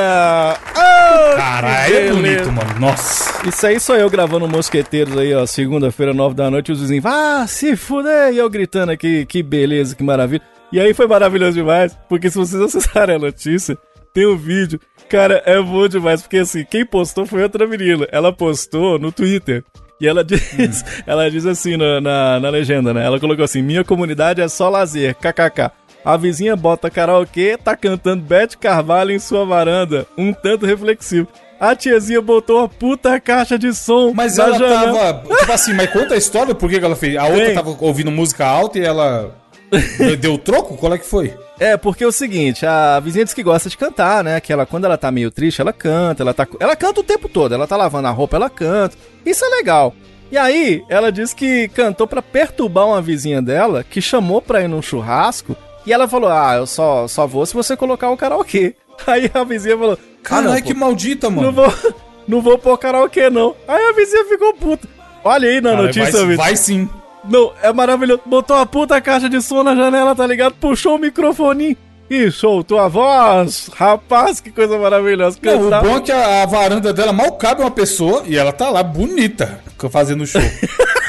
[0.71, 2.79] Oh, Caralho, é bonito, mano.
[2.79, 3.47] Nossa.
[3.47, 7.45] Isso aí sou eu gravando Mosqueteiros aí, ó, segunda-feira, nove da noite, os vizinhos, ah,
[7.47, 10.41] se fuder, e eu gritando aqui, que beleza, que maravilha.
[10.71, 13.77] E aí foi maravilhoso demais, porque se vocês acessarem a notícia,
[14.11, 18.33] tem um vídeo, cara, é bom demais, porque assim, quem postou foi outra menina, ela
[18.33, 19.63] postou no Twitter.
[20.01, 23.05] E ela diz, ela diz assim na, na, na legenda, né?
[23.05, 25.71] Ela colocou assim: Minha comunidade é só lazer, kkk.
[26.03, 31.27] A vizinha bota karaokê, tá cantando Bete Carvalho em sua varanda, um tanto reflexivo.
[31.59, 35.13] A tiazinha botou uma puta caixa de som Mas ela janela.
[35.13, 35.35] tava.
[35.37, 37.15] Tipo assim, mas conta a história por que ela fez.
[37.15, 37.55] A outra Tem.
[37.55, 39.33] tava ouvindo música alta e ela.
[40.19, 40.75] deu troco?
[40.75, 41.33] Qual é que foi?
[41.59, 44.41] É, porque é o seguinte, a vizinha diz que gosta de cantar, né?
[44.41, 46.45] Que ela, quando ela tá meio triste, ela canta, ela tá.
[46.59, 48.97] Ela canta o tempo todo, ela tá lavando a roupa, ela canta.
[49.25, 49.95] Isso é legal.
[50.31, 54.67] E aí, ela diz que cantou pra perturbar uma vizinha dela, que chamou pra ir
[54.67, 58.75] num churrasco, e ela falou: Ah, eu só, só vou se você colocar o karaokê.
[59.07, 61.47] Aí a vizinha falou: Caralho, ah, não, que maldita, mano.
[61.47, 61.73] não vou,
[62.27, 63.55] não vou pôr karaokê, não.
[63.67, 64.87] Aí a vizinha ficou puta.
[65.23, 66.89] Olha aí na Cara, notícia, vai, vai sim.
[67.23, 68.21] Não, é maravilhoso.
[68.25, 70.55] Botou a puta caixa de som na janela, tá ligado?
[70.55, 71.77] Puxou o microfone
[72.09, 73.69] e soltou a voz.
[73.73, 75.37] Rapaz, que coisa maravilhosa.
[75.41, 78.51] Não, o bom é que a, a varanda dela mal cabe uma pessoa e ela
[78.51, 80.41] tá lá bonita fazendo show.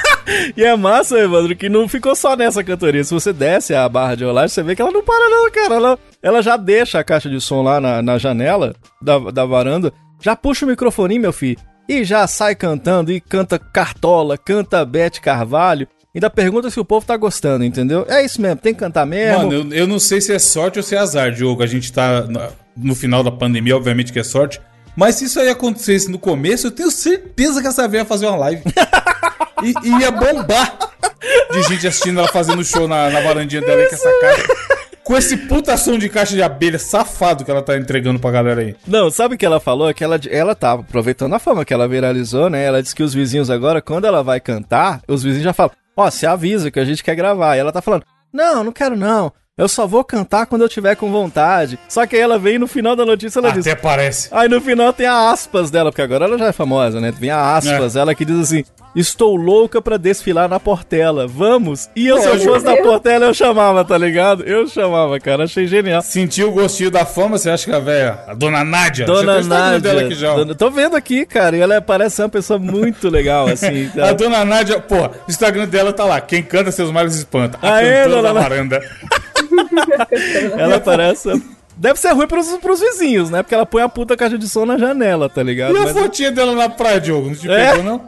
[0.56, 3.04] E é massa, Evandro, que não ficou só nessa cantoria.
[3.04, 5.74] Se você desce a barra de rolagem, você vê que ela não para não, cara.
[5.74, 9.92] Ela, ela já deixa a caixa de som lá na, na janela da, da varanda,
[10.20, 11.58] já puxa o microfone, meu filho,
[11.88, 15.86] e já sai cantando, e canta Cartola, canta Bete Carvalho.
[16.14, 18.06] Ainda pergunta se o povo tá gostando, entendeu?
[18.08, 19.38] É isso mesmo, tem que cantar mesmo.
[19.38, 21.62] Mano, eu, eu não sei se é sorte ou se é azar, Diogo.
[21.62, 22.40] A gente tá no,
[22.76, 24.60] no final da pandemia, obviamente que é sorte.
[24.96, 28.26] Mas se isso aí acontecesse no começo, eu tenho certeza que essa velha ia fazer
[28.26, 28.62] uma live.
[29.62, 30.78] e, e ia bombar
[31.52, 34.46] de gente assistindo ela fazendo show na, na varandinha dela com essa caixa.
[35.02, 38.62] Com esse puta som de caixa de abelha safado que ela tá entregando pra galera
[38.62, 38.74] aí.
[38.86, 39.88] Não, sabe o que ela falou?
[39.90, 42.64] É que ela, ela tava aproveitando a fama que ela viralizou, né?
[42.64, 46.08] Ela disse que os vizinhos agora, quando ela vai cantar, os vizinhos já falam, ó,
[46.10, 47.54] se avisa que a gente quer gravar.
[47.56, 49.30] E ela tá falando, não, não quero não.
[49.56, 51.78] Eu só vou cantar quando eu tiver com vontade.
[51.88, 53.64] Só que aí ela vem no final da notícia ela diz.
[53.64, 54.28] Até parece.
[54.32, 57.12] Aí no final tem a aspas dela, porque agora ela já é famosa, né?
[57.16, 58.64] Vem a aspas, ela que diz assim:
[58.96, 61.28] Estou louca pra desfilar na Portela.
[61.28, 61.88] Vamos?
[61.94, 62.76] E eu, se eu fosse na.
[62.78, 64.42] Portela, eu chamava, tá ligado?
[64.42, 65.44] Eu chamava, cara.
[65.44, 66.02] Achei genial.
[66.02, 69.48] Sentiu o gostinho da fama, você acha que a velha, a dona Nádia, Dona você
[69.48, 69.78] Nádia.
[69.78, 70.34] dela aqui já.
[70.34, 71.56] Dona- Tô vendo aqui, cara.
[71.56, 73.88] E ela parece ser uma pessoa muito legal, assim.
[73.94, 74.08] tá?
[74.10, 76.20] A dona Nádia, pô, o Instagram dela tá lá.
[76.20, 77.56] Quem canta seus males espanta.
[77.62, 78.80] A Aê, cantora dona da varanda.
[80.58, 81.30] Ela parece.
[81.76, 83.42] Deve ser ruim pros, pros vizinhos, né?
[83.42, 85.74] Porque ela põe a puta caixa de som na janela, tá ligado?
[85.74, 87.28] E a Mas fotinha dela na praia, Diogo?
[87.28, 87.70] Não te É?
[87.72, 88.00] pegou, não?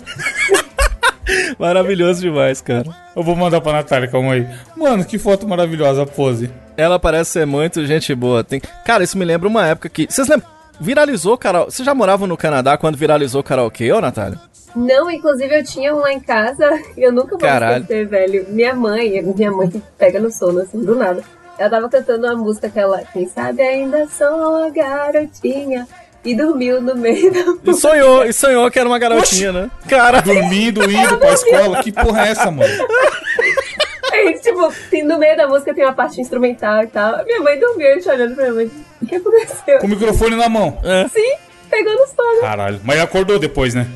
[1.58, 2.86] maravilhoso demais, cara.
[3.14, 4.46] Eu vou mandar pra Natália, calma aí.
[4.76, 6.48] Mano, que foto maravilhosa a pose.
[6.76, 8.44] Ela parece ser muito gente boa.
[8.44, 8.60] Tem...
[8.84, 10.06] Cara, isso me lembra uma época que.
[10.08, 10.48] Vocês lembram?
[10.80, 11.70] Viralizou karaokê.
[11.70, 14.38] Você já morava no Canadá quando viralizou karaokê, ô Natália?
[14.74, 17.82] Não, inclusive eu tinha um lá em casa e eu nunca vou Caralho.
[17.82, 18.46] esquecer, velho.
[18.50, 21.22] Minha mãe, minha mãe que pega no sono, assim, do nada.
[21.58, 25.88] Ela tava cantando uma música que ela, quem sabe ainda sou a garotinha.
[26.22, 29.70] E dormiu no meio da E sonhou, e sonhou que era uma garotinha, né?
[29.88, 31.82] Cara, Dormindo, indo pra escola.
[31.82, 32.68] Que porra é essa, mano?
[34.12, 34.72] Aí, tipo,
[35.04, 37.24] no meio da música tem uma parte instrumental e tal.
[37.24, 38.70] Minha mãe dormiu, a gente olhando pra minha mãe.
[39.02, 39.78] O que aconteceu?
[39.80, 40.78] Com o microfone na mão.
[41.12, 41.34] Sim,
[41.70, 42.40] pegou no sono.
[42.40, 42.80] Caralho.
[42.84, 43.86] Mas acordou depois, né?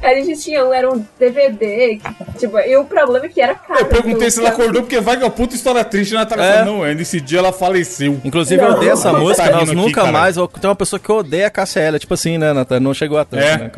[0.00, 1.96] Aí a gente tinha um, era um DVD.
[1.98, 3.80] que, Tipo, e o problema é que era caro.
[3.80, 6.14] Eu perguntei se ela então- acordou, porque vai que é uma puta história triste.
[6.14, 6.58] A Natália É.
[6.58, 8.20] falou, não, é, nesse dia ela faleceu.
[8.24, 8.76] Inclusive, eu Não.
[8.76, 10.36] odeio essa Tá música, rindo nós aqui, nunca mais.
[10.36, 12.80] Tem uma pessoa que odeia a KCL, tipo assim, né, Natália?
[12.80, 13.56] Não chegou a tanto, É.
[13.56, 13.70] né?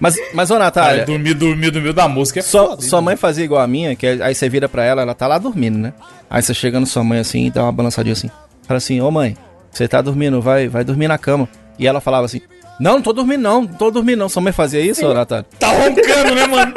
[0.00, 3.44] Mas, mas, ô, Natália, dormir, dormir, dormir da música é sua, foda, sua mãe fazia
[3.44, 5.92] igual a minha, que aí você vira pra ela, ela tá lá dormindo, né?
[6.28, 8.28] Aí você chega na sua mãe assim e dá uma balançadinha assim.
[8.72, 9.36] Fala assim, ô mãe,
[9.70, 11.46] você tá dormindo, vai, vai dormir na cama.
[11.78, 12.40] E ela falava assim,
[12.80, 14.30] não, não tô dormindo não, não tô dormindo não.
[14.30, 15.44] Sua mãe fazia isso, Natália?
[15.58, 16.72] Tá roncando, né, mano?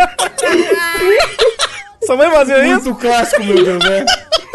[2.06, 2.84] Sua mãe fazia isso?
[2.90, 4.06] Muito clássico, meu Deus, né?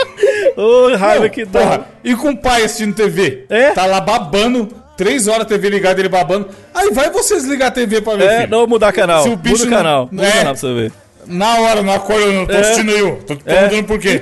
[0.56, 1.60] Ô, raiva Não, que dá.
[1.60, 3.46] porra, e com o pai assistindo TV?
[3.48, 3.70] É?
[3.70, 6.48] Tá lá babando, três horas a TV ligada, ele babando.
[6.74, 8.50] Aí vai vocês ligar a TV pra ver, É, filho.
[8.50, 9.22] não mudar canal.
[9.22, 10.08] Se o Muda bicho o não- canal.
[10.12, 10.30] Muda o É.
[10.30, 10.92] canal pra você ver.
[11.26, 12.60] Na hora, não acorda, eu não tô É.
[12.60, 13.10] assistindo aí, ó.
[13.16, 13.64] Tô, tô É.
[13.64, 14.20] mudando por quê?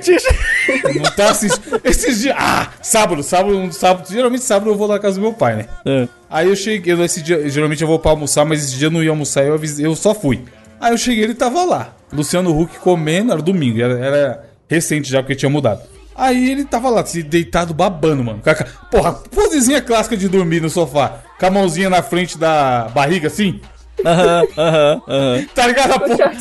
[0.94, 1.80] Não tá assistindo.
[1.84, 2.34] Esses dias.
[2.38, 4.08] Ah, sábado, sábado, sábado.
[4.12, 5.66] Geralmente sábado eu vou lá na casa do meu pai, né?
[5.87, 6.08] É.
[6.30, 8.90] Aí eu cheguei, eu, esse dia, geralmente eu vou pra almoçar, mas esse dia eu
[8.90, 10.44] não ia almoçar, eu, avisei- eu só fui.
[10.80, 11.94] Aí eu cheguei, ele tava lá.
[12.12, 15.80] Luciano Huck comendo, era domingo, era, era recente já, porque tinha mudado.
[16.14, 18.42] Aí ele tava lá, se deitado, babando, mano.
[18.90, 21.20] Porra, posezinha clássica de dormir no sofá.
[21.38, 23.61] Com a mãozinha na frente da barriga, assim.
[24.04, 25.46] Aham, aham, aham.
[25.54, 26.32] Tá ligado a porra?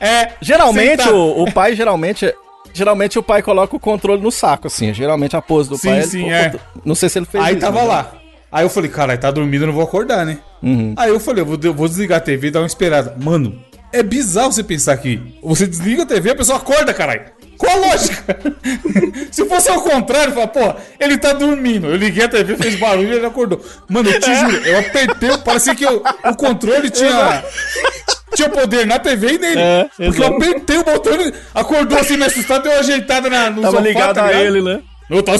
[0.00, 0.32] É.
[0.40, 1.14] Geralmente, sentado.
[1.16, 2.32] o, o pai, geralmente.
[2.72, 4.94] Geralmente o pai coloca o controle no saco, assim.
[4.94, 6.02] Geralmente a pose do Sim, pai.
[6.04, 6.44] sim, é.
[6.50, 7.60] contro- Não sei se ele fez Aí isso.
[7.60, 8.12] tava mas- lá.
[8.52, 10.38] Aí eu falei, caralho, tá dormindo, eu não vou acordar, né?
[10.62, 10.94] Uhum.
[10.96, 13.14] Aí eu falei, eu vou, eu vou desligar a TV e dar uma esperada.
[13.20, 13.60] Mano,
[13.92, 17.22] é bizarro você pensar que você desliga a TV e a pessoa acorda, caralho.
[17.60, 18.38] Qual a lógica?
[19.30, 21.88] Se fosse ao contrário, fala, pô, ele tá dormindo.
[21.88, 23.62] Eu liguei a TV, fez barulho e ele acordou.
[23.86, 27.44] Mano, eu te juro, eu apertei, parecia que eu- o controle tinha.
[28.34, 29.60] tinha poder na TV e nele.
[29.60, 33.50] É, porque eu apertei o botão, ele acordou assim, me assustado, deu uma ajeitada na,
[33.50, 34.42] no Tava sofá, ligado tá ligado?
[34.42, 34.80] ele, né?
[35.10, 35.38] Eu tava,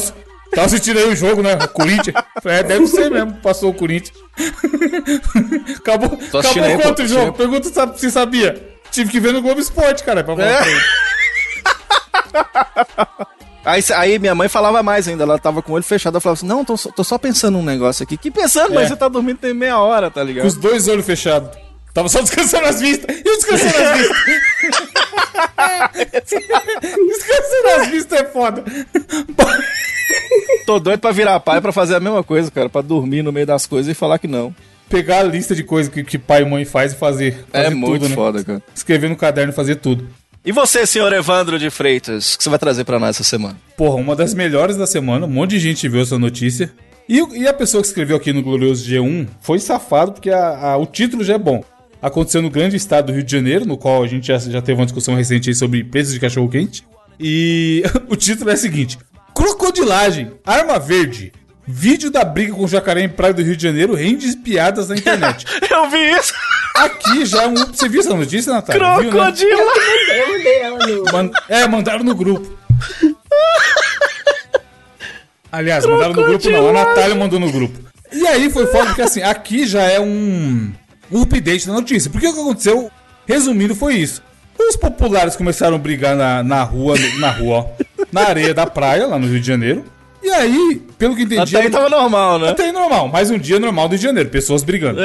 [0.54, 1.54] tava assistindo aí o jogo, né?
[1.54, 2.16] O Corinthians.
[2.44, 4.12] É, deve ser mesmo, passou o Corinthians.
[5.78, 7.32] acabou Tô acabou aí, quanto pô, o jogo?
[7.32, 8.60] Pergunta se sabia.
[8.90, 10.80] Tive que ver no Globo Esporte, cara, pra falar É.
[13.62, 16.38] Aí, aí minha mãe falava mais ainda, ela tava com o olho fechado, ela falava
[16.38, 18.16] assim, não, tô, só- tô só pensando num negócio aqui.
[18.16, 18.88] Que pensando, mas É.
[18.88, 20.46] você tá dormindo tem meia hora, tá Com ligado?
[20.46, 21.50] os dois olhos fechados.
[21.92, 23.14] Tava só descansando as vistas.
[23.14, 24.16] E eu descansando as vistas?
[27.06, 28.64] descansando as vistas é foda.
[30.66, 33.46] Tô doido pra virar pai pra fazer a mesma coisa, cara, pra dormir no meio
[33.46, 34.54] das coisas e falar que não.
[34.88, 37.44] Pegar a lista de coisas que, que pai e mãe faz e fazer.
[37.52, 38.14] É fazer muito tudo, né?
[38.14, 38.62] foda, cara.
[38.74, 40.08] Escrever no caderno e fazer tudo.
[40.44, 43.56] E você, senhor Evandro de Freitas, o que você vai trazer pra nós essa semana?
[43.76, 45.26] Porra, uma das melhores da semana.
[45.26, 46.72] Um monte de gente viu essa notícia.
[47.08, 50.76] E, e a pessoa que escreveu aqui no Glorioso G1 foi safado, porque a- a-
[50.78, 51.62] o título já é bom.
[52.00, 54.80] Aconteceu no grande estado do Rio de Janeiro, no qual a gente já, já teve
[54.80, 56.84] uma discussão recente aí sobre preços de cachorro-quente.
[57.18, 58.98] E o título é o seguinte:
[59.34, 61.32] Crocodilagem, arma verde.
[61.66, 64.96] Vídeo da briga com o jacaré em praia do Rio de Janeiro rende piadas na
[64.96, 65.44] internet.
[65.70, 66.32] Eu vi isso!
[66.74, 67.54] Aqui já é um.
[67.54, 68.80] Você viu essa notícia, Natália?
[69.00, 69.10] Viu, né?
[69.10, 69.50] Crocodilo!
[69.50, 71.04] Eu mandei ela no.
[71.12, 72.58] Man- É, mandaram no grupo.
[75.52, 77.76] Aliás, mandaram no grupo não, a Natália mandou no grupo.
[78.12, 80.72] E aí foi foda porque assim, aqui já é um,
[81.10, 82.10] um update da notícia.
[82.10, 82.90] Porque o que aconteceu,
[83.26, 84.22] resumindo, foi isso.
[84.58, 87.66] Os populares começaram a brigar na, na rua, na rua, ó,
[88.12, 89.84] na areia da praia, lá no Rio de Janeiro.
[90.22, 91.56] E aí, pelo que entendi...
[91.56, 92.50] Até aí tava normal, né?
[92.50, 95.00] Até aí normal, mais um dia normal do Rio de Janeiro, pessoas brigando.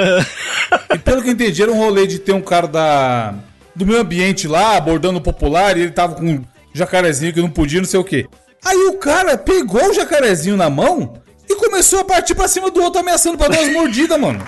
[0.94, 3.34] E pelo que entendi, era um rolê de ter um cara da,
[3.74, 7.50] do meio ambiente lá, abordando o popular, e ele tava com um jacarezinho que não
[7.50, 8.28] podia, não sei o quê.
[8.64, 11.14] Aí o cara pegou o jacarezinho na mão
[11.50, 14.46] e começou a partir pra cima do outro, ameaçando pra dar umas mordidas, mano.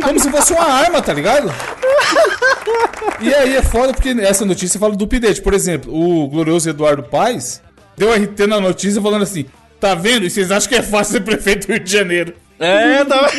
[0.00, 1.52] Como se fosse uma arma, tá ligado?
[3.20, 5.42] E aí é foda porque essa notícia fala do update.
[5.42, 7.60] Por exemplo, o glorioso Eduardo Paes
[7.96, 9.46] deu RT na notícia falando assim:
[9.80, 10.26] tá vendo?
[10.26, 12.34] E vocês acham que é fácil ser prefeito do Rio de Janeiro?
[12.58, 13.30] É, tá...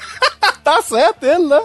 [0.64, 1.60] tá certo ele, né?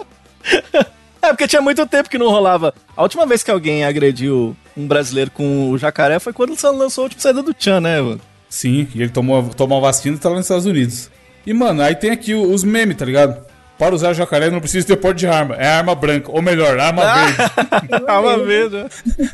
[1.22, 2.74] É, porque tinha muito tempo que não rolava.
[2.96, 7.02] A última vez que alguém agrediu um brasileiro com o jacaré foi quando ele lançou
[7.02, 8.20] a última saída do Tchan, né, mano?
[8.48, 11.10] Sim, e ele tomou, tomou a vacina e tá lá nos Estados Unidos.
[11.46, 13.42] E, mano, aí tem aqui o- os memes, tá ligado?
[13.78, 17.02] Para usar jacaré não precisa ter porte de arma, é arma branca, ou melhor, arma
[17.14, 17.36] verde.
[18.06, 18.86] Ah, uma vez, né?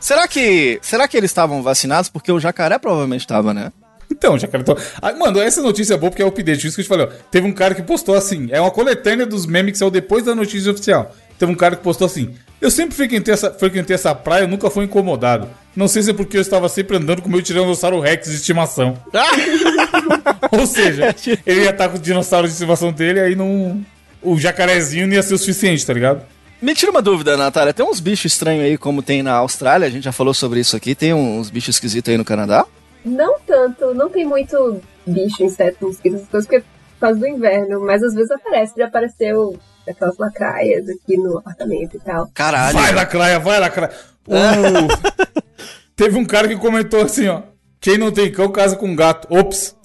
[0.00, 2.08] Será que, será que eles estavam vacinados?
[2.10, 3.70] Porque o jacaré provavelmente estava, né?
[4.12, 4.62] Então, jacaré...
[4.62, 4.76] To...
[5.00, 7.06] Ah, mano, essa notícia é boa porque é o update, isso que eu te falei,
[7.06, 7.08] ó.
[7.30, 10.34] Teve um cara que postou assim, é uma coletânea dos memes que saiu depois da
[10.34, 11.14] notícia oficial.
[11.38, 14.84] Teve um cara que postou assim, eu sempre frequentei essa, frequentei essa praia, nunca fui
[14.84, 15.48] incomodado.
[15.74, 18.36] Não sei se é porque eu estava sempre andando com o meu Tiranossauro Rex de
[18.36, 18.96] estimação.
[20.52, 21.14] Ou seja,
[21.46, 23.84] ele ia estar com o dinossauro de estimação dele, aí não...
[24.22, 26.22] O jacarezinho não ia ser o suficiente, tá ligado?
[26.60, 27.74] Me tira uma dúvida, Natália.
[27.74, 30.76] Tem uns bichos estranhos aí, como tem na Austrália, a gente já falou sobre isso
[30.76, 30.94] aqui.
[30.94, 32.64] Tem uns bichos esquisitos aí no Canadá?
[33.04, 37.80] Não tanto, não tem muito bicho, inseto, mosquito, essas coisas, porque por causa do inverno,
[37.84, 38.74] mas às vezes aparece.
[38.76, 42.28] Já apareceu aquelas lacraias aqui no apartamento e tal.
[42.32, 42.74] Caralho.
[42.78, 43.92] Vai, lacraia, vai, lacraia.
[44.26, 44.32] O-
[45.96, 47.42] Teve um cara que comentou assim, ó.
[47.80, 49.26] Quem não tem cão, casa com gato.
[49.34, 49.76] Ops.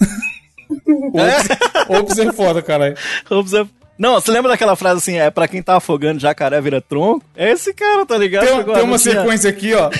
[0.70, 2.96] Ops, Ops é foda, caralho.
[3.30, 3.66] Ops, é-
[3.98, 7.24] Não, você lembra daquela frase assim, é pra quem tá afogando jacaré vira tronco?
[7.36, 8.46] É esse cara, tá ligado?
[8.46, 9.90] Tem, Agora, tem uma tinha- sequência aqui, ó.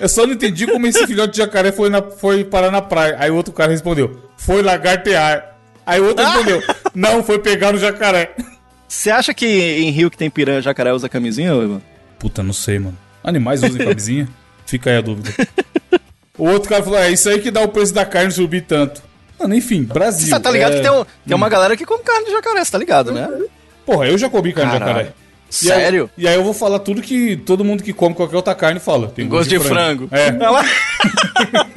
[0.00, 3.16] Eu só não entendi como esse filhote de jacaré foi, na, foi parar na praia.
[3.18, 5.56] Aí o outro cara respondeu, foi lagartear.
[5.84, 6.62] Aí o outro respondeu,
[6.94, 8.30] não, foi pegar no jacaré.
[8.86, 11.82] Você acha que em rio que tem piranha, jacaré usa camisinha, Ivan?
[12.18, 12.96] Puta, não sei, mano.
[13.24, 14.28] Animais usam camisinha?
[14.64, 15.30] Fica aí a dúvida.
[16.36, 19.02] O outro cara falou, é isso aí que dá o preço da carne subir tanto.
[19.38, 20.28] Mano, enfim, Brasil.
[20.28, 22.64] Você tá ligado é- que tem, um- tem uma galera que come carne de jacaré,
[22.64, 23.28] você tá ligado, né?
[23.86, 24.96] Porra, eu já comi carne de Caralho.
[24.96, 25.14] jacaré.
[25.62, 26.10] E aí- Sério?
[26.18, 29.08] E aí, eu vou falar tudo que todo mundo que come qualquer outra carne fala.
[29.08, 30.06] Tem Gosto de frango.
[30.10, 30.64] É, Olha lá.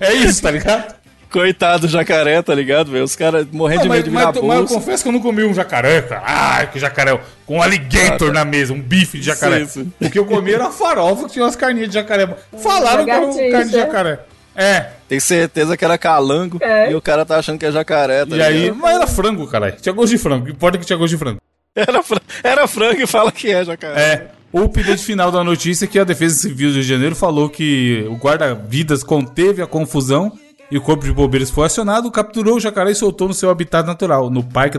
[0.00, 0.94] é, é isso, tá ligado?
[1.30, 3.04] Coitado do jacaré, tá ligado, velho?
[3.04, 5.20] Os caras morrendo de medo de mas, virar mas- mas eu confesso que eu não
[5.20, 6.22] comi um jacaré, cara.
[6.24, 7.18] Ai, que jacaré.
[7.44, 9.60] Com um alligator na mesa, um bife de jacaré.
[9.62, 9.92] Isso, isso.
[10.00, 12.28] O que eu comi era farofa que tinha umas carninhas de jacaré.
[12.58, 14.20] Falaram que era carne de jacaré.
[14.54, 16.90] É, Tem certeza que era calango É.
[16.90, 18.72] e o cara tá achando que é jacaré, tá e aí.
[18.72, 19.76] Mas era frango, caralho.
[19.80, 20.48] Tinha gosto de frango.
[20.48, 21.40] Importa que tinha gosto de frango.
[21.74, 24.00] Era, fra- era frango e fala que é jacaré.
[24.00, 24.30] É.
[24.52, 27.50] O update final da notícia é que a Defesa Civil do Rio de Janeiro falou
[27.50, 30.32] que o guarda-vidas conteve a confusão
[30.70, 33.86] e o Corpo de Bombeiros foi acionado, capturou o jacaré e soltou no seu habitat
[33.86, 34.78] natural, no Parque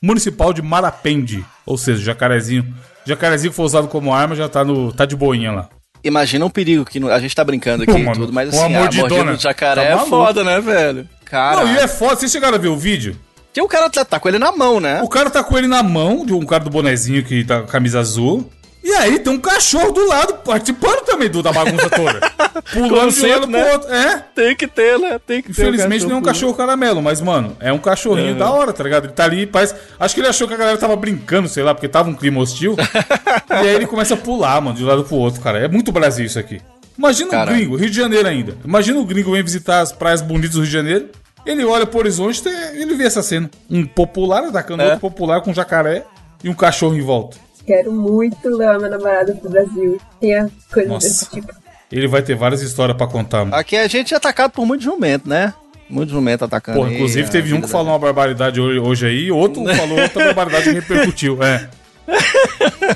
[0.00, 1.44] Municipal de Marapende.
[1.66, 2.62] Ou seja, o jacarezinho.
[3.04, 5.68] O jacarezinho que foi usado como arma já tá, no, tá de boinha lá.
[6.02, 8.74] Imagina um perigo que a gente tá brincando aqui Pô, e mano, tudo, mas assim,
[8.74, 9.08] a mordidona.
[9.08, 11.08] mordida do jacaré Tá é foda, né, velho?
[11.24, 12.16] Cara, Não, e é foda.
[12.16, 13.16] Vocês chegaram a ver o vídeo?
[13.52, 15.00] Tem um cara que tá com ele na mão, né?
[15.02, 17.64] O cara tá com ele na mão, de um cara do bonezinho que tá com
[17.64, 18.48] a camisa azul.
[18.88, 22.20] E aí tem um cachorro do lado participando também do, da bagunça toda.
[22.72, 23.62] Pulando de um lado né?
[23.62, 23.92] pro outro.
[23.92, 24.24] É.
[24.34, 25.20] Tem que ter, né?
[25.26, 25.60] Tem que ter.
[25.60, 29.04] Infelizmente não é um cachorro caramelo, mas, mano, é um cachorrinho da hora, tá ligado?
[29.04, 29.74] Ele tá ali, parece.
[30.00, 32.40] Acho que ele achou que a galera tava brincando, sei lá, porque tava um clima
[32.40, 32.76] hostil.
[33.50, 35.58] e aí ele começa a pular, mano, de um lado pro outro, cara.
[35.58, 36.58] É muito Brasil isso aqui.
[36.96, 38.56] Imagina um gringo, Rio de Janeiro ainda.
[38.64, 41.08] Imagina o gringo vem visitar as praias bonitas do Rio de Janeiro.
[41.44, 43.50] Ele olha pro horizonte e ele vê essa cena.
[43.68, 44.86] Um popular atacando É.
[44.86, 46.04] outro popular com um jacaré
[46.42, 47.36] e um cachorro em volta.
[47.68, 50.00] Quero muito levar meu namorado pro Brasil.
[50.18, 51.06] Tinha coisas Nossa.
[51.06, 51.52] desse tipo.
[51.92, 53.54] Ele vai ter várias histórias pra contar, mano.
[53.54, 55.52] Aqui a gente é atacado por muito jumento, né?
[55.86, 56.78] Muito jumento atacando.
[56.78, 59.62] Pô, aí, inclusive a teve um que da falou uma barbaridade hoje, hoje aí, outro
[59.76, 61.42] falou outra barbaridade que repercutiu.
[61.42, 61.68] É.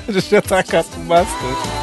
[0.07, 1.82] A gente é atacado por bastante.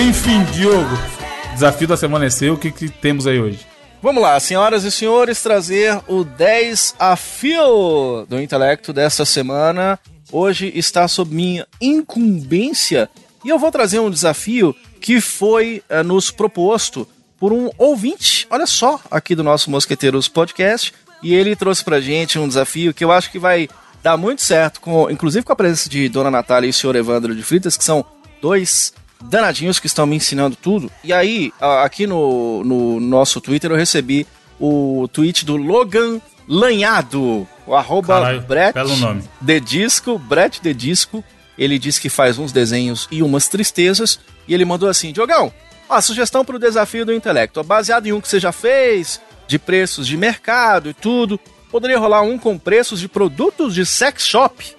[0.00, 0.96] Enfim, Diogo,
[1.52, 3.66] desafio da semana é seu, o que, que temos aí hoje?
[4.02, 9.98] Vamos lá, senhoras e senhores, trazer o 10 a fio do intelecto dessa semana.
[10.32, 13.10] Hoje está sob minha incumbência
[13.44, 17.06] e eu vou trazer um desafio que foi eh, nos proposto
[17.38, 20.94] por um ouvinte, olha só, aqui do nosso Mosqueteiros Podcast.
[21.22, 23.68] E ele trouxe pra gente um desafio que eu acho que vai
[24.02, 27.36] dar muito certo, com, inclusive com a presença de Dona Natália e o senhor Evandro
[27.36, 28.02] de Fritas, que são
[28.40, 30.90] dois danadinhos que estão me ensinando tudo.
[31.04, 34.26] E aí, a- aqui no, no nosso Twitter, eu recebi
[34.58, 39.22] o tweet do Logan Lanhado, o arroba Caralho, Brett belo nome.
[39.40, 41.24] de Disco, Brett de Disco.
[41.56, 44.18] Ele disse que faz uns desenhos e umas tristezas.
[44.48, 45.52] E ele mandou assim: Diogão,
[45.88, 47.62] ó, sugestão para o desafio do intelecto.
[47.62, 51.38] Baseado em um que você já fez, de preços de mercado e tudo,
[51.70, 54.74] poderia rolar um com preços de produtos de sex shop.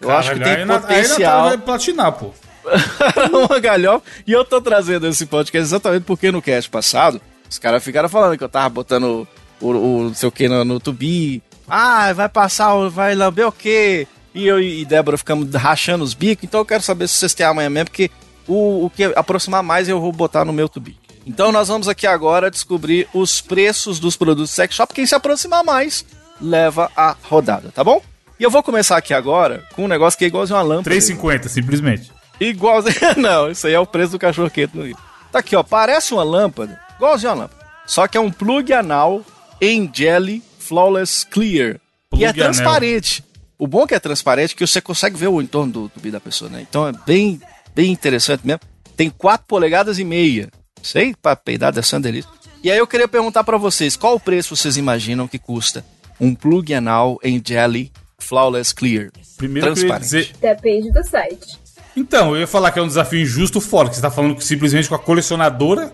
[0.00, 2.30] Eu acho que tem aí na- Aí potencial Natália vai platinar, pô.
[3.32, 4.04] uma galhofa.
[4.26, 8.36] E eu tô trazendo esse podcast exatamente porque no cast passado, os caras ficaram falando
[8.36, 9.26] que eu tava botando
[9.60, 11.42] o, o não sei o que no, no tubi.
[11.68, 14.06] Ah, vai passar, vai lamber o quê?
[14.34, 16.44] E eu e Débora ficamos rachando os bicos.
[16.44, 18.10] Então eu quero saber se vocês têm amanhã mesmo, porque
[18.46, 20.98] o, o que aproximar mais eu vou botar no meu tubi.
[21.26, 24.92] Então nós vamos aqui agora descobrir os preços dos produtos sex shop.
[24.92, 26.04] Quem se aproximar mais
[26.40, 28.02] leva a rodada, tá bom?
[28.38, 30.94] E eu vou começar aqui agora com um negócio que é igualzinho uma lâmpada.
[30.94, 32.12] 3,50, simplesmente.
[32.40, 32.94] Igualzinho.
[33.16, 34.96] Não, isso aí é o preço do cachorro quente no Rio.
[35.30, 35.62] Tá aqui, ó.
[35.62, 36.80] Parece uma lâmpada.
[36.96, 37.64] Igualzinho uma lâmpada.
[37.86, 39.22] Só que é um plug anal
[39.60, 41.80] em jelly flawless clear.
[42.14, 42.52] e é Plug anal.
[42.52, 43.24] transparente.
[43.58, 46.20] O bom é que é transparente que você consegue ver o entorno do tubi da
[46.20, 46.60] pessoa, né?
[46.68, 47.40] Então é bem,
[47.74, 48.60] bem interessante mesmo.
[48.96, 50.48] Tem 4 polegadas e meia.
[50.82, 52.30] Sei, pra peidar uma delícia.
[52.62, 55.84] E aí eu queria perguntar pra vocês, qual o preço vocês imaginam que custa
[56.20, 59.10] um plug anal em jelly flawless clear?
[59.36, 60.02] Primeiro Transparente.
[60.02, 60.32] dizer.
[60.40, 61.58] Depende do site.
[61.96, 64.44] Então, eu ia falar que é um desafio injusto fora, que você tá falando que
[64.44, 65.92] simplesmente com a colecionadora.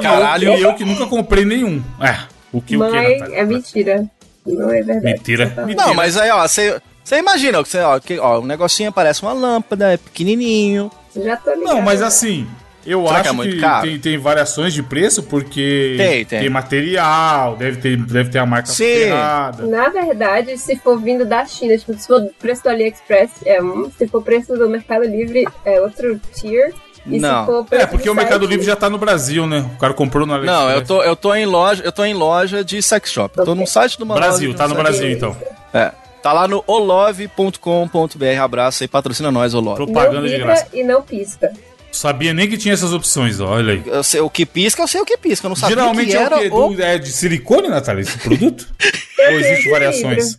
[0.00, 1.82] Caralho, E eu que nunca comprei nenhum.
[2.00, 2.18] É,
[2.52, 3.36] o que o que, Mãe, Natália?
[3.36, 4.06] é mentira.
[4.46, 5.04] Não é verdade.
[5.04, 5.48] Mentira.
[5.48, 5.86] Você tá Mentira.
[5.86, 8.92] Não, mas aí, ó, você você imagina, ó, que você, ó, que, ó, um negocinho
[8.92, 10.90] parece uma lâmpada, é pequenininho.
[11.16, 11.74] Já tô ligado.
[11.74, 12.46] Não, mas assim,
[12.86, 13.86] eu Será que acho é muito que, caro?
[13.86, 16.48] tem, tem variações de preço, porque Tem, tem.
[16.50, 18.84] material, deve ter, deve ter a marca Sim.
[18.84, 19.66] ferrada.
[19.66, 23.90] Na verdade, se for vindo da China, tipo, se for preço do AliExpress, é um.
[23.90, 26.72] Se for preço do Mercado Livre, é outro tier.
[27.06, 27.40] E Não.
[27.40, 29.64] se for preço É, porque o Mercado site, Livre já tá no Brasil, né?
[29.76, 30.62] O cara comprou no AliExpress.
[30.64, 33.38] Não, eu tô, eu tô em loja, eu tô em loja de sex shop.
[33.38, 35.36] Eu tô no site do Brasil, loja tá no Brasil então.
[35.72, 35.92] É.
[36.22, 38.40] Tá lá no olove.com.br.
[38.42, 39.78] Abraço aí, patrocina nós, Olove.
[39.80, 40.66] Não Propaganda de graça.
[40.72, 41.52] e não pisca.
[41.90, 43.82] Sabia nem que tinha essas opções, ó, olha aí.
[43.86, 45.46] Eu sei, o que pisca, eu sei o que pisca.
[45.46, 46.48] Eu não sabia Geralmente que é era o quê?
[46.52, 46.68] o...
[46.68, 48.66] Do- é de silicone, Natália, esse produto?
[49.30, 50.38] Ou existe de variações?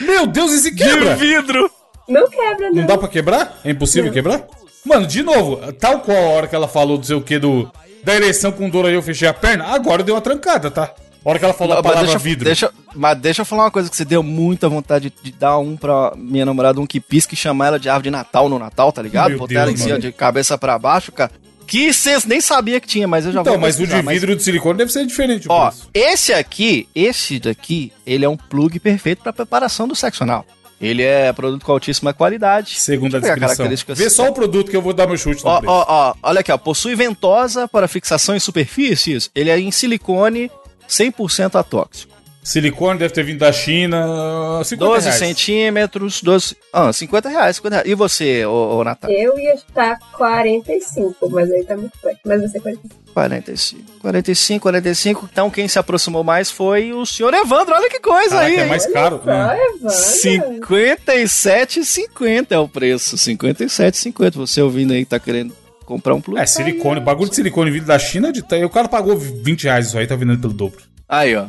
[0.00, 1.16] Meu Deus, esse quebra!
[1.16, 1.70] vidro.
[2.08, 2.76] Não quebra, não.
[2.76, 3.60] Não dá pra quebrar?
[3.64, 4.44] É impossível quebrar?
[4.84, 7.70] Mano, de novo, tal qual a hora que ela falou do sei o que do
[8.04, 10.92] da ereção com dor aí eu fechei a perna, agora deu uma trancada, tá?
[11.24, 12.44] A hora que ela falou a Mas palavra deixa, vidro.
[12.44, 15.56] deixa- mas deixa eu falar uma coisa que você deu muita vontade de, de dar
[15.58, 18.58] um pra minha namorada, um que pisca e chamar ela de árvore de Natal no
[18.58, 19.30] Natal, tá ligado?
[19.30, 21.30] Meu Botar Deus, ela em cima de cabeça pra baixo, cara.
[21.64, 24.02] Que vocês nem sabia que tinha, mas eu já Então, vou mas o de pesquisar,
[24.02, 25.46] mas- vidro de silicone deve ser diferente.
[25.48, 25.88] Ó, preço.
[25.94, 30.44] esse aqui, esse daqui, ele é um plug perfeito pra preparação do sexo anal.
[30.80, 32.74] Ele é produto com altíssima qualidade.
[32.80, 33.94] Segundo a descrição.
[33.94, 36.40] Vê só o produto que eu vou dar meu chute no Ó, ó, ó, olha
[36.40, 36.58] aqui, ó.
[36.58, 39.30] Possui ventosa para fixação em superfícies.
[39.32, 40.50] Ele é em silicone
[40.92, 42.12] 100% atóxico.
[42.44, 44.60] Silicone deve ter vindo da China.
[44.64, 45.18] 50 12 reais.
[45.18, 46.56] centímetros, 12.
[46.72, 47.88] Ah, 50 reais, 50 reais.
[47.88, 49.16] E você, ô, ô Natália?
[49.16, 52.18] Eu ia estar 45, mas aí tá muito perto.
[52.24, 52.96] Mas você 45.
[53.14, 53.82] 45.
[54.00, 55.28] 45, 45.
[55.32, 57.76] Então quem se aproximou mais foi o senhor Evandro.
[57.76, 58.56] Olha que coisa Caraca, aí.
[58.56, 59.20] é mais caro.
[59.24, 59.56] Só, né?
[59.76, 59.88] Evandro.
[59.88, 63.14] 57,50 é o preço.
[63.16, 64.32] 57,50.
[64.34, 66.38] Você ouvindo aí que tá querendo comprar um plus.
[66.40, 67.00] É, silicone.
[67.00, 68.32] Bagulho de silicone vindo da China.
[68.32, 68.40] De...
[68.64, 70.80] O cara pagou 20 reais isso aí, tá vendendo pelo dobro.
[71.08, 71.46] Aí, ó.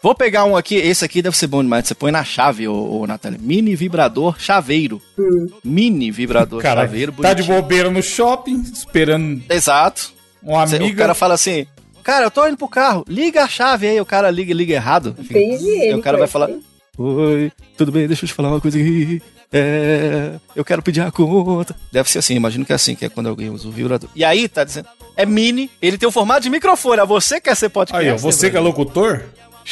[0.00, 0.76] Vou pegar um aqui.
[0.76, 1.88] Esse aqui deve ser bom demais.
[1.88, 3.38] Você põe na chave, ô, ô Natália.
[3.42, 5.02] Mini vibrador chaveiro.
[5.18, 5.48] Hum.
[5.64, 7.10] Mini vibrador Cara, chaveiro.
[7.12, 7.62] tá de bonitinho.
[7.62, 10.12] bobeira no shopping, esperando Exato.
[10.40, 10.92] uma Cê- amiga.
[10.94, 11.66] O cara fala assim,
[12.04, 15.16] cara, eu tô indo pro carro, liga a chave aí, o cara liga, liga errado.
[15.18, 15.82] Higiênico.
[15.82, 16.62] Aí o cara vai falar, hein?
[16.96, 19.20] oi, tudo bem, deixa eu te falar uma coisa aqui.
[19.52, 21.76] É, eu quero pedir a conta.
[21.90, 24.08] Deve ser assim, imagino que é assim, que é quando alguém usa o vibrador.
[24.14, 27.54] E aí, tá dizendo, é mini, ele tem o formato de microfone, a você quer
[27.54, 28.06] ser podcast.
[28.08, 29.22] Aí, ó, você que é locutor?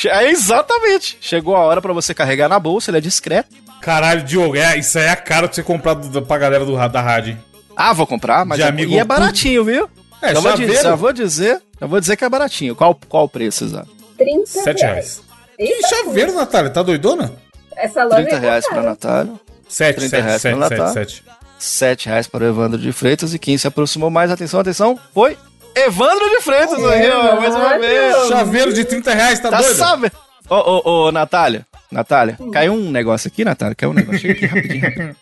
[0.07, 1.19] É exatamente.
[1.21, 3.49] Chegou a hora pra você carregar na bolsa, ele é discreto.
[3.81, 7.01] Caralho, Diogo, é, isso aí é caro pra você comprar do, pra galera do, da
[7.01, 7.33] rádio.
[7.33, 7.39] hein?
[7.75, 9.89] Ah, vou comprar, mas De é, amigo e é baratinho, viu?
[10.21, 12.77] É, já, vou dizer, já vou dizer, já vou dizer que é baratinho.
[12.77, 13.89] Qual, qual o preço, exato?
[14.19, 15.23] 30 7 reais.
[15.57, 16.71] Que Eita, chaveiro, Natália?
[16.71, 17.33] Tá doidona?
[17.75, 18.83] Essa loja 30 é reais pra.
[18.83, 19.33] Natália.
[19.71, 20.95] 7, 30 7, reais 7, pra 7, Natal.
[20.95, 21.25] 7.
[21.59, 25.37] 7 reais para o Evandro de Freitas e quem se aproximou mais, atenção, atenção, foi
[25.77, 28.29] Evandro de Freitas aí, ó, mais uma vez.
[28.29, 29.77] Chaveiro de 30 reais, tá, Tá doido?
[29.77, 30.13] sabendo?
[30.49, 34.47] Ô, ô, ô, Natália, Natália, caiu um negócio aqui, Natália, caiu um negócio, chega aqui
[34.47, 35.17] rapidinho, rapidinho.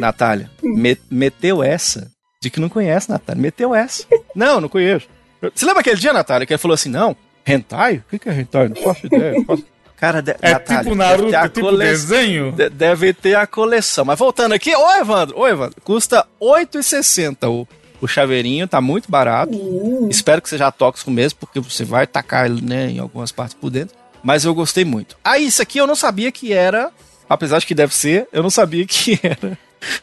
[0.00, 2.10] Natália, me- meteu essa
[2.42, 4.04] de que não conhece, Natália, meteu essa.
[4.34, 5.06] Não, não conheço.
[5.54, 7.96] Você lembra aquele dia, Natália, que ele falou assim, não, hentai?
[7.96, 8.68] O que que é hentai?
[8.68, 9.32] Não faço ideia.
[9.34, 9.64] não faço-
[9.96, 12.52] Cara, de, É Natália, tipo deve Naruto, ter a tipo cole- desenho?
[12.52, 14.04] de- Deve ter a coleção.
[14.04, 17.66] Mas voltando aqui, ô Evandro, ô Evandro, custa R$ 8,60 o,
[18.00, 19.56] o chaveirinho, tá muito barato.
[19.56, 23.54] Hum, Espero que seja tóxico mesmo, porque você vai tacar ele né, em algumas partes
[23.54, 23.96] por dentro.
[24.22, 25.16] Mas eu gostei muito.
[25.24, 26.90] Ah, isso aqui eu não sabia que era,
[27.28, 29.56] apesar de que deve ser, eu não sabia que era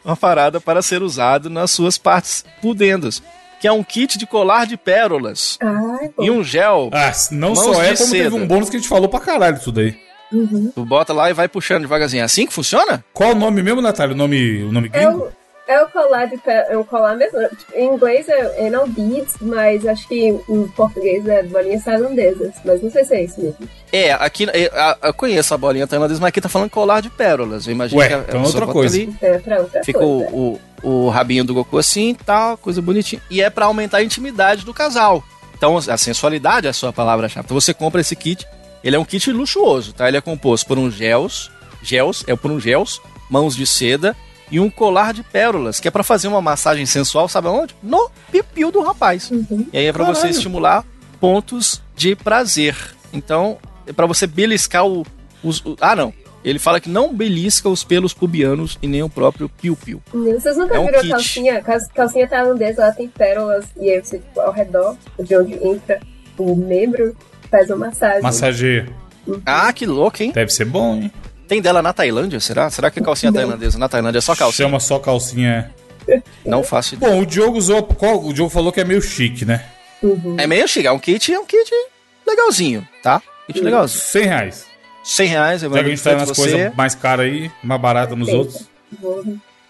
[0.04, 3.22] uma parada para ser usado nas suas partes pudendas.
[3.62, 5.56] Que é um kit de colar de pérolas
[6.16, 6.22] pô.
[6.24, 6.90] e um gel.
[6.92, 8.34] Ah, não só é como teve seda.
[8.36, 9.96] um bônus que a gente falou pra caralho disso daí.
[10.32, 10.72] Uhum.
[10.74, 12.22] Tu bota lá e vai puxando devagarzinho.
[12.22, 13.04] É assim que funciona?
[13.12, 14.14] Qual o nome mesmo, Natália?
[14.14, 15.26] O nome, o nome É gringo?
[15.26, 15.32] o,
[15.72, 17.38] é o colar de pé, é um colar mesmo.
[17.48, 22.52] Tipo, Em inglês é, é não beads, mas acho que em português é bolinhas tailandesas.
[22.64, 23.68] Mas não sei se é isso mesmo.
[23.92, 27.10] É, aqui é, a- eu conheço a bolinha tailandesa, mas aqui tá falando colar de
[27.10, 27.66] pérolas.
[27.66, 28.96] Eu imagino Ué, que a, então a é outra coisa.
[28.96, 30.30] ali, É pra outra fica coisa.
[30.32, 33.22] o, o, o rabinho do Goku assim e tal, coisa bonitinha.
[33.30, 35.22] E é pra aumentar a intimidade do casal.
[35.56, 37.44] Então, a sensualidade é a sua palavra-chave.
[37.44, 38.46] Então, você compra esse kit.
[38.82, 40.08] Ele é um kit luxuoso, tá?
[40.08, 41.52] Ele é composto por um gels,
[41.84, 43.00] gels, é por um gels,
[43.30, 44.16] mãos de seda
[44.52, 47.74] e um colar de pérolas, que é pra fazer uma massagem sensual, sabe aonde?
[47.82, 49.30] No pipiu do rapaz.
[49.30, 49.66] Uhum.
[49.72, 50.84] E aí é pra você estimular
[51.18, 52.76] pontos de prazer.
[53.12, 55.04] Então, é pra você beliscar o,
[55.42, 55.64] os.
[55.64, 56.12] o- ah, não.
[56.44, 60.02] Ele fala que não belisca os pelos pubianos e nem o próprio piu-piu.
[60.12, 61.10] Vocês nunca É um viram a kit.
[61.12, 61.62] calcinha?
[61.62, 66.00] Cal- Calcinha tailandesa, ela tem pérolas e aí você, tipo, ao redor, de onde entra
[66.36, 67.16] o membro,
[67.48, 68.22] faz uma massagem.
[68.22, 68.88] Massageia.
[69.46, 70.32] Ah, que louco, hein?
[70.34, 71.12] Deve ser bom, hein?
[71.52, 72.70] Tem dela na Tailândia, será?
[72.70, 73.38] Será que é calcinha Não.
[73.38, 74.66] tailandesa na Tailândia é só calcinha?
[74.68, 75.70] Chama só calcinha.
[76.46, 77.12] Não faço ideia.
[77.12, 77.82] Bom, o Diogo usou.
[77.82, 79.62] Qual, o Diogo falou que é meio chique, né?
[80.02, 80.36] Uhum.
[80.38, 81.70] É meio chique, é um kit, é um kit
[82.26, 83.20] legalzinho, tá?
[83.46, 84.00] Kit legalzinho.
[84.00, 84.66] 100 reais.
[85.04, 86.40] 100 reais, Já que a gente tá feito nas você.
[86.40, 88.66] coisas mais caras aí, mais baratas nos outros.
[88.98, 89.22] Vou-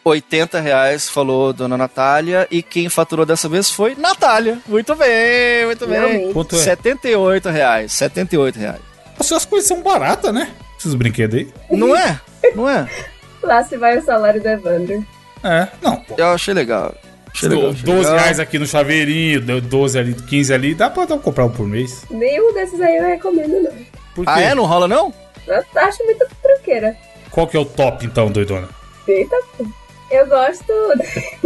[0.05, 2.47] 80 reais, falou Dona Natália.
[2.49, 4.59] E quem faturou dessa vez foi Natália.
[4.69, 5.99] Muito bem, muito bem.
[5.99, 6.33] Realmente.
[6.33, 6.59] Quanto é?
[6.61, 8.81] 78 reais, 78 reais.
[9.19, 10.49] Nossa, as coisas são baratas, né?
[10.83, 11.49] Esses brinquedos aí.
[11.71, 12.21] Não é?
[12.57, 12.89] Não é?
[13.41, 15.07] Lá se vai o salário do Evandro.
[15.45, 15.97] É, não.
[15.97, 16.15] pô.
[16.19, 16.93] Eu achei legal.
[17.33, 18.19] Achei legal, achei 12 legal.
[18.19, 22.05] reais aqui no chaveirinho, 12 ali, 15 ali, dá pra comprar um por mês.
[22.11, 23.73] Nenhum desses aí eu recomendo, não.
[24.15, 24.33] Por quê?
[24.35, 24.55] Ah, é?
[24.55, 25.15] Não rola, não?
[25.47, 26.97] Eu acho muito tranqueira.
[27.31, 28.69] Qual que é o top, então, doidona?
[29.07, 29.65] Eita, pô.
[30.11, 30.73] eu gosto.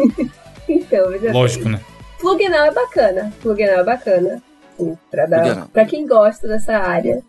[0.68, 1.74] então, veja Lógico, bem.
[1.74, 1.80] né?
[2.18, 3.32] Plug Now é bacana.
[3.42, 4.42] Plug Now é bacana.
[4.78, 7.22] Sim, pra, dar, pra quem gosta dessa área.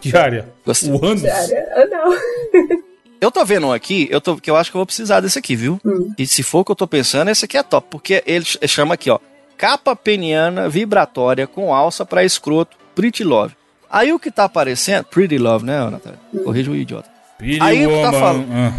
[0.00, 0.48] Que área?
[0.66, 0.90] Gostei.
[0.92, 1.22] O Anos?
[1.22, 1.68] De área.
[1.74, 2.78] Ah, não.
[3.20, 5.36] Eu tô vendo um aqui, eu tô, que eu acho que eu vou precisar desse
[5.40, 5.80] aqui, viu?
[5.84, 6.14] Hum.
[6.16, 8.58] E se for o que eu tô pensando, esse aqui é top, porque ele ch-
[8.68, 9.18] chama aqui, ó,
[9.56, 13.56] capa peniana vibratória com alça pra escroto, Pretty Love.
[13.90, 16.20] Aí o que tá aparecendo, Pretty Love, né, Natália?
[16.44, 17.10] Corrija o idiota.
[17.36, 18.20] Pretty Aí o que tá Woman.
[18.20, 18.46] falando?
[18.52, 18.72] Ah.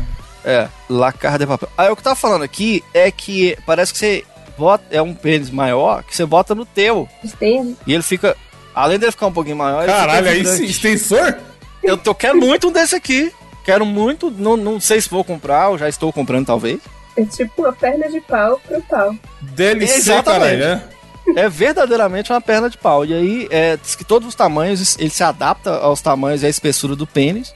[0.46, 1.70] É, lacar de papel.
[1.78, 4.24] Aí o que tá falando aqui é que parece que você
[4.58, 7.10] bota, é um pênis maior que você bota no teu.
[7.22, 7.76] Entende?
[7.86, 8.38] E ele fica,
[8.84, 10.58] além dele ficar um pouquinho maior, ele Caralho, aí vibrante.
[10.60, 11.36] sim, extensor?
[11.84, 13.32] Eu, eu quero muito um desse aqui.
[13.64, 16.80] Quero muito, não, não sei se vou comprar, ou já estou comprando talvez.
[17.16, 19.16] É tipo uma perna de pau pro pau.
[19.42, 20.84] DLC, caralho, é?
[21.36, 23.06] é verdadeiramente uma perna de pau.
[23.06, 26.50] E aí, é, diz que todos os tamanhos, ele se adapta aos tamanhos e à
[26.50, 27.54] espessura do pênis.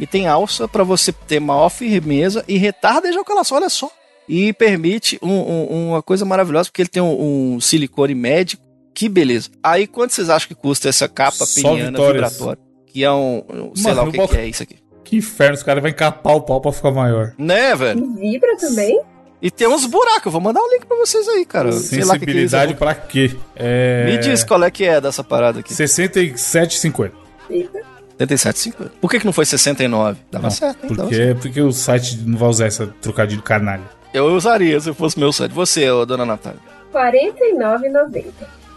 [0.00, 3.90] E tem alça pra você ter maior firmeza e retarda a ejaculação, olha só.
[4.28, 8.62] E permite um- um- uma coisa maravilhosa, porque ele tem um, um silicone médico.
[8.94, 9.50] Que beleza.
[9.62, 12.32] Aí, quanto vocês acham que custa essa capa Só peniana vitórias.
[12.32, 12.62] vibratória?
[12.86, 14.76] Que é um, um- sei Mano, lá o que, que é isso aqui.
[15.02, 17.34] Que inferno, os caras vão encapar o pau pra ficar maior.
[17.36, 18.00] Né, velho?
[18.18, 19.00] E vibra também?
[19.42, 20.26] E tem uns buracos.
[20.26, 21.72] Eu vou mandar o link pra vocês aí, cara.
[21.72, 22.50] Sei lá o que que é isso.
[22.50, 23.36] Sensibilidade pra quê?
[23.56, 24.06] É...
[24.06, 25.74] Me diz qual é que é dessa parada aqui.
[25.74, 27.10] 67,50.
[27.48, 27.82] Fica.
[28.18, 28.90] 77,50.
[29.00, 30.20] Por que, que não foi 69?
[30.30, 30.94] Dava Não, certo, hein?
[30.96, 33.82] Dava Porque, porque o site não vai usar essa trocadilho canalha.
[34.14, 35.50] Eu usaria se fosse meu site.
[35.52, 36.60] Você, ô, dona Natália.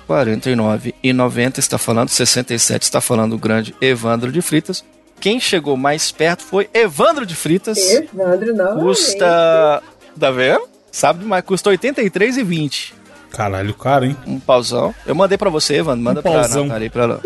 [0.07, 0.93] R$ 49,90.
[1.03, 4.83] 49,90 está falando, 67 está falando o grande Evandro de Fritas.
[5.19, 7.77] Quem chegou mais perto foi Evandro de Fritas.
[7.77, 8.79] Evandro, não.
[8.79, 9.81] Custa.
[10.19, 10.67] Tá vendo?
[10.91, 11.43] Sabe demais.
[11.43, 12.93] Custa 83,20.
[13.31, 14.15] Caralho, caro, hein?
[14.25, 14.93] Um pauzão.
[15.05, 16.01] Eu mandei pra você, Evandro.
[16.03, 16.65] Manda Um pra pauzão.
[16.65, 17.21] Natália pra ela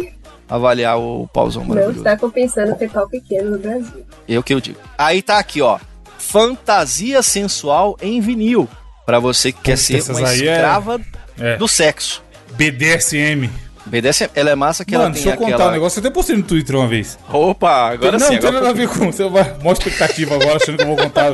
[0.49, 4.05] avaliar o pauzão Não está compensando ter pau pequeno no Brasil.
[4.27, 4.79] Eu que eu digo.
[4.97, 5.77] Aí tá aqui, ó.
[6.17, 8.67] Fantasia sensual em vinil.
[9.05, 11.01] Pra você que quer Puta, ser essas uma é- escrava
[11.39, 11.57] É.
[11.57, 12.23] do sexo.
[12.61, 13.49] BDSM.
[13.87, 15.97] BDSM, ela é massa que Mano, ela tem deixa eu contar um negócio.
[15.97, 17.17] Eu até postei no Twitter uma vez.
[17.33, 18.33] Opa, agora não, sim.
[18.33, 18.65] não tem Agora...
[18.67, 19.11] nada a ver com.
[19.11, 19.55] Você vai.
[19.63, 21.31] Mó expectativa agora, achando que eu vou contar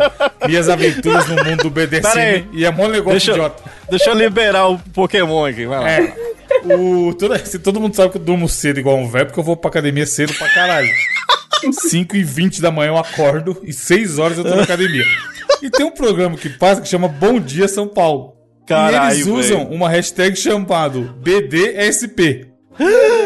[0.48, 2.48] minhas aventuras no mundo do BDSM.
[2.54, 3.62] E é mó negócio Deixa, idiota.
[3.90, 5.90] deixa eu liberar o Pokémon aqui, vai lá.
[5.90, 6.14] É.
[6.64, 9.44] O, todo, se todo mundo sabe que eu durmo cedo igual um velho, porque eu
[9.44, 10.90] vou pra academia cedo pra caralho.
[11.90, 15.04] 5 e 20 da manhã eu acordo e 6 horas eu tô na academia.
[15.62, 18.37] E tem um programa que passa que chama Bom Dia São Paulo.
[18.68, 19.76] Caralho, e eles usam velho.
[19.76, 22.48] uma hashtag chamado BDSP.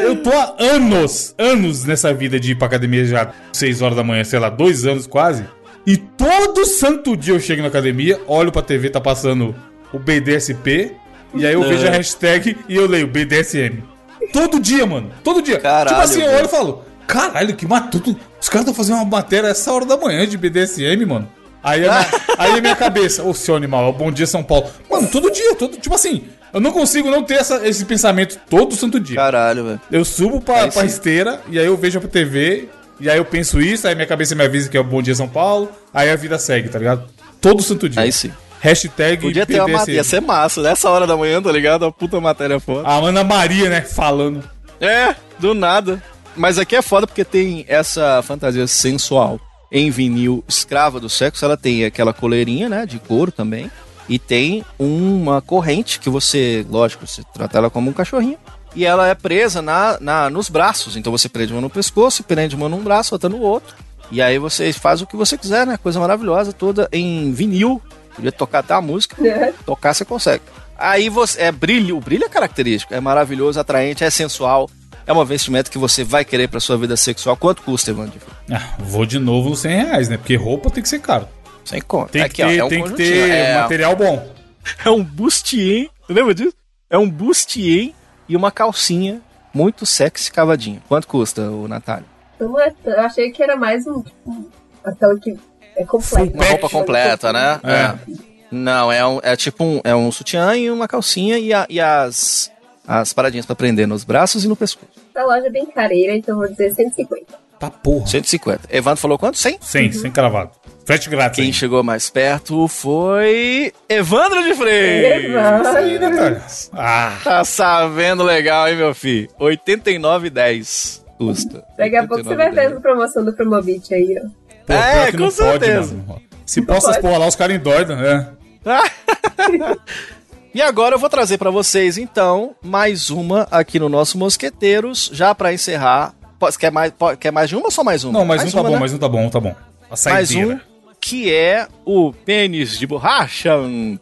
[0.04, 4.04] Eu tô há anos, anos nessa vida de ir pra academia já 6 horas da
[4.04, 5.46] manhã, sei lá, dois anos quase.
[5.86, 9.54] E todo santo dia eu chego na academia, olho pra TV, tá passando
[9.92, 10.92] o BDSP,
[11.34, 13.84] e aí eu vejo a hashtag e eu leio BDSM.
[14.32, 15.12] Todo dia, mano.
[15.24, 15.60] Todo dia.
[15.60, 18.16] Caralho, tipo assim, eu olho e falo, caralho, que matuto.
[18.40, 21.28] Os caras estão fazendo uma matéria essa hora da manhã de BDSM, mano.
[21.64, 24.44] Aí a minha, aí a minha cabeça, ô seu animal, é o bom dia São
[24.44, 24.70] Paulo.
[24.90, 28.76] Mano, todo dia, todo, tipo assim, eu não consigo não ter essa- esse pensamento todo
[28.76, 29.16] santo dia.
[29.16, 29.82] Caralho, velho.
[29.92, 32.68] Eu subo pra, Aí pra esteira e aí eu vejo a TV,
[33.00, 35.16] e aí eu penso isso, aí minha cabeça me avisa que é o Bom Dia
[35.16, 37.06] São Paulo, aí a vida segue, tá ligado?
[37.40, 38.02] Todo santo dia.
[38.02, 38.32] Aí sim.
[38.60, 39.98] Hashtag Podia ter uma matéria.
[39.98, 40.62] Ia ser massa.
[40.62, 41.82] Nessa hora da manhã, tá ligado?
[41.82, 42.88] Uma puta matéria foda.
[42.88, 44.44] A Ana Maria, né, falando.
[44.80, 46.02] É, do nada.
[46.36, 49.40] Mas aqui é foda porque tem essa fantasia sensual
[49.72, 51.46] em vinil escrava do sexo.
[51.46, 53.72] Ela tem aquela coleirinha, né, de couro também.
[54.10, 58.38] E tem uma corrente que você, lógico, você trata ela como um cachorrinho.
[58.76, 60.98] E ela é presa na, na, nos braços.
[60.98, 63.76] Então você prende uma no pescoço, prende uma num braço, outra no outro.
[64.12, 65.78] E aí você faz o que você quiser, né?
[65.82, 67.82] Coisa maravilhosa, toda em vinil.
[68.14, 69.16] Podia tocar até a música.
[69.66, 70.44] Tocar você consegue.
[70.78, 71.44] Aí você.
[71.44, 71.96] É brilho.
[71.98, 72.94] O brilho é característico.
[72.94, 74.70] É maravilhoso, atraente, é sensual.
[75.06, 77.36] É um vestimento que você vai querer pra sua vida sexual.
[77.36, 78.20] Quanto custa, Evandro?
[78.52, 80.18] Ah, vou de novo nos 100 reais, né?
[80.18, 81.28] Porque roupa tem que ser caro.
[81.66, 82.12] Sem conta.
[82.14, 84.28] Tem Aqui, que ter, ó, é um tem que ter é, material bom.
[84.86, 85.90] é um bustier.
[86.10, 86.54] Lembra disso?
[86.90, 87.92] É um bustier
[88.28, 89.22] e uma calcinha
[89.54, 90.82] muito sexy cavadinha.
[90.88, 92.06] Quanto custa, o Natália?
[92.40, 92.44] É,
[92.90, 94.02] eu achei que era mais um.
[94.02, 94.50] Tipo,
[94.84, 95.38] aquela que
[95.76, 96.34] é completa.
[96.36, 97.60] Uma roupa completa, né?
[97.64, 97.72] É.
[97.74, 98.32] É.
[98.52, 101.80] Não, é, um, é tipo um, é um sutiã e uma calcinha e, a- e
[101.80, 102.51] as,
[102.88, 104.92] as paradinhas pra prender nos braços e no pescoço.
[105.14, 107.26] Essa loja é bem careira, então vou dizer 150.
[107.60, 108.08] Tá porra.
[108.08, 108.62] 150.
[108.72, 109.38] Evandro falou quanto?
[109.38, 109.60] 100?
[109.62, 110.50] 100, sem cravado.
[110.84, 111.36] Frete grátis.
[111.36, 111.54] Quem hein?
[111.54, 115.26] chegou mais perto foi Evandro de Freire.
[115.28, 115.68] Evandro.
[115.78, 116.42] Aí, Natália.
[116.74, 119.30] Ah, Tá sabendo legal, hein, meu filho?
[119.40, 121.64] 89,10 custa.
[121.78, 122.78] Daqui a pouco você vai ver 89,10.
[122.78, 124.28] a promoção do Promobit aí, ó.
[124.66, 125.94] pô, É, com não certeza.
[125.94, 126.22] mano.
[126.48, 127.02] Se possa as pode.
[127.08, 128.28] porra lá, os caras endoidam, né?
[130.54, 135.34] E agora eu vou trazer pra vocês, então, mais uma aqui no nosso Mosqueteiros, já
[135.34, 136.14] pra encerrar.
[136.60, 138.18] Quer mais, quer mais de uma ou só mais uma?
[138.20, 138.80] Não, mas um tá uma, bom, né?
[138.80, 139.56] mas um tá bom, tá bom.
[139.90, 140.60] A Mais um,
[141.00, 143.52] que é o pênis de borracha.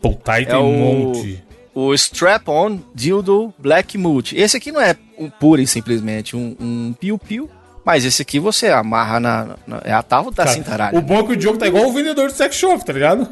[0.02, 1.44] Puta, aí É tem o- um monte.
[1.76, 4.36] O Strap-On Dildo Black Mood.
[4.38, 7.50] Esse aqui não é um pura e simplesmente um, um piu-piu,
[7.90, 9.56] mas esse aqui você amarra na.
[9.66, 10.98] na- é a tábua da Cara, cintaralha.
[10.98, 13.28] o bom é que o Diogo tá igual o vendedor do sex shop, tá ligado?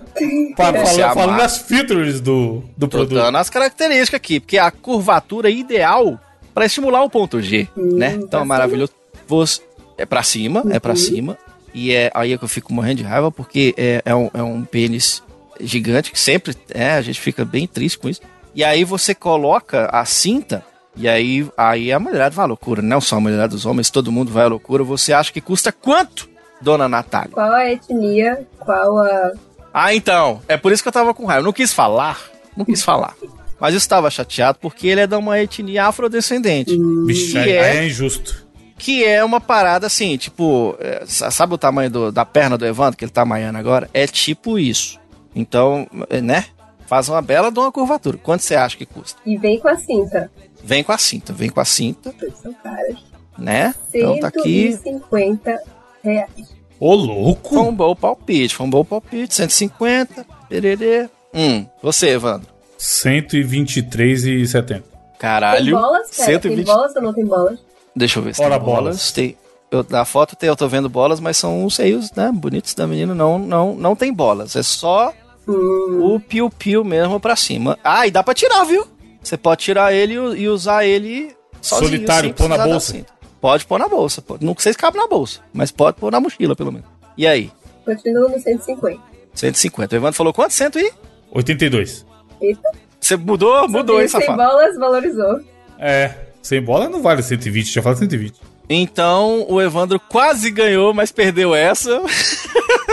[0.55, 1.13] Pra, falando, amarra.
[1.13, 3.13] falando das features do, do Tô produto.
[3.21, 6.19] dando as características aqui, porque é a curvatura ideal
[6.55, 8.13] para estimular o ponto G, né?
[8.15, 8.91] Então pra é maravilhoso.
[9.27, 9.61] Você,
[9.95, 10.97] é pra cima, é pra Uhum.
[10.97, 11.37] cima.
[11.73, 14.41] E é aí é que eu fico morrendo de raiva, porque é, é, um, é
[14.41, 15.21] um pênis
[15.61, 18.21] gigante que sempre é, a gente fica bem triste com isso.
[18.55, 20.63] E aí você coloca a cinta,
[20.97, 22.81] e aí, aí a mulherada vai à loucura.
[22.81, 24.83] Não só a mulherada dos homens, todo mundo vai à loucura.
[24.83, 26.29] Você acha que custa quanto,
[26.61, 27.31] dona Natália?
[27.31, 29.31] Qual a etnia, qual a.
[29.73, 30.41] Ah, então.
[30.47, 31.41] É por isso que eu tava com raiva.
[31.41, 32.19] Eu não quis falar.
[32.55, 33.15] Não quis falar.
[33.59, 36.75] Mas eu estava chateado porque ele é de uma etnia afrodescendente.
[37.05, 37.77] Bicho, Que aí é?
[37.77, 38.45] é injusto.
[38.77, 42.65] Que é uma parada assim, tipo, é, sa- sabe o tamanho do- da perna do
[42.65, 43.89] Evandro, que ele tá maiando agora?
[43.93, 44.99] É tipo isso.
[45.35, 46.45] Então, é, né?
[46.85, 48.17] Faz uma bela de uma curvatura.
[48.17, 49.19] Quanto você acha que custa?
[49.25, 50.31] E vem com a cinta.
[50.67, 52.13] Vem com a cinta, vem com a cinta,
[52.43, 52.97] São caras.
[53.37, 53.73] né?
[53.93, 54.73] Então tá aqui.
[54.83, 55.61] 150
[56.03, 56.29] reais.
[56.77, 57.59] Ô, Foi louco!
[57.61, 59.33] um bom palpite, foi um bom palpite.
[59.33, 61.09] 150, pererê.
[61.33, 62.49] Hum, você, Evandro.
[62.77, 64.65] 123,70.
[64.67, 64.83] Tem
[65.17, 65.75] Caralho.
[65.79, 66.31] bolas, cara?
[66.31, 66.55] 120.
[66.57, 67.59] Tem bolas ou não tem bolas?
[67.95, 68.83] Deixa eu ver se Ora, tem bolas.
[68.83, 69.11] bolas.
[69.11, 69.37] Tem,
[69.71, 72.85] eu, na foto tem, eu tô vendo bolas, mas são os seios, né, bonitos da
[72.85, 73.15] menina.
[73.15, 74.55] Não, não, não tem bolas.
[74.55, 75.13] É só
[75.47, 77.79] Hum, o piu-piu mesmo pra cima.
[77.83, 78.85] Ah, e dá pra tirar, viu?
[79.27, 81.89] Você pode tirar ele e usar ele sozinho.
[81.89, 83.05] Solitário, sem pôr na bolsa.
[83.41, 84.21] Pode pôr na bolsa.
[84.21, 84.45] Pode.
[84.45, 86.87] Não sei se cabe na bolsa, mas pode pôr na mochila, pelo menos.
[87.17, 87.51] E aí?
[87.83, 89.01] continua no 150.
[89.33, 89.95] 150.
[89.95, 90.53] O Evandro falou quanto?
[90.53, 90.93] 100 e?
[91.31, 92.05] 82.
[92.41, 92.71] Eita.
[92.99, 93.67] Você mudou?
[93.67, 94.37] Mudou, hein, Sem safado?
[94.37, 95.41] bolas, valorizou.
[95.77, 98.39] É, sem bola não vale 120, já fala 120.
[98.69, 102.01] Então, o Evandro quase ganhou, mas perdeu essa.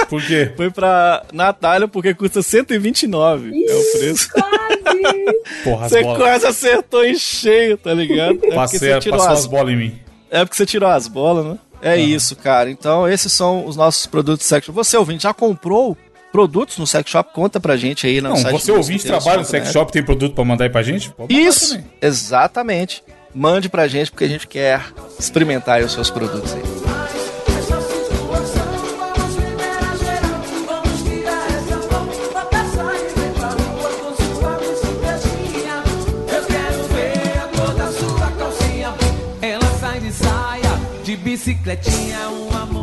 [0.09, 0.53] Por quê?
[0.57, 3.51] Foi pra Natália, porque custa 129.
[3.51, 4.29] é o preço.
[4.31, 4.55] Quase!
[5.65, 6.19] Porra, Você bolas.
[6.19, 8.35] quase acertou em cheio, tá ligado?
[8.35, 9.99] É porque Passei, você tirou passou as as bolas em mim.
[10.31, 11.59] É porque você tirou as bolas, né?
[11.83, 12.71] É isso, cara.
[12.71, 14.75] Então, esses são os nossos produtos sex shop.
[14.77, 15.97] Você, ouvinte, já comprou
[16.33, 17.33] produtos no sex shop?
[17.33, 20.35] Conta pra gente aí no Não, site você ouvinte trabalha no sex shop, tem produto
[20.35, 21.13] pra mandar aí pra gente?
[21.29, 23.03] Isso, exatamente.
[23.35, 24.81] Mande pra gente, porque a gente quer
[25.19, 26.63] experimentar aí os seus produtos aí.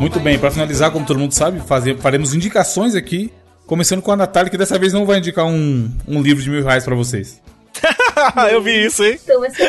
[0.02, 3.32] Muito bem, pra finalizar, como todo mundo sabe, fazer, faremos indicações aqui.
[3.66, 6.64] Começando com a Natália, que dessa vez não vai indicar um, um livro de mil
[6.64, 7.40] reais pra vocês.
[8.50, 9.18] Eu vi isso, hein?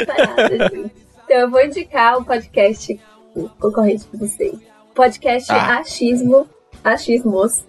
[0.08, 1.03] Separadas, gente.
[1.34, 3.02] Então eu vou indicar um podcast
[3.60, 4.54] concorrente de vocês.
[4.94, 5.80] Podcast Ah.
[5.80, 6.48] Achismo.
[6.84, 7.66] Achismos.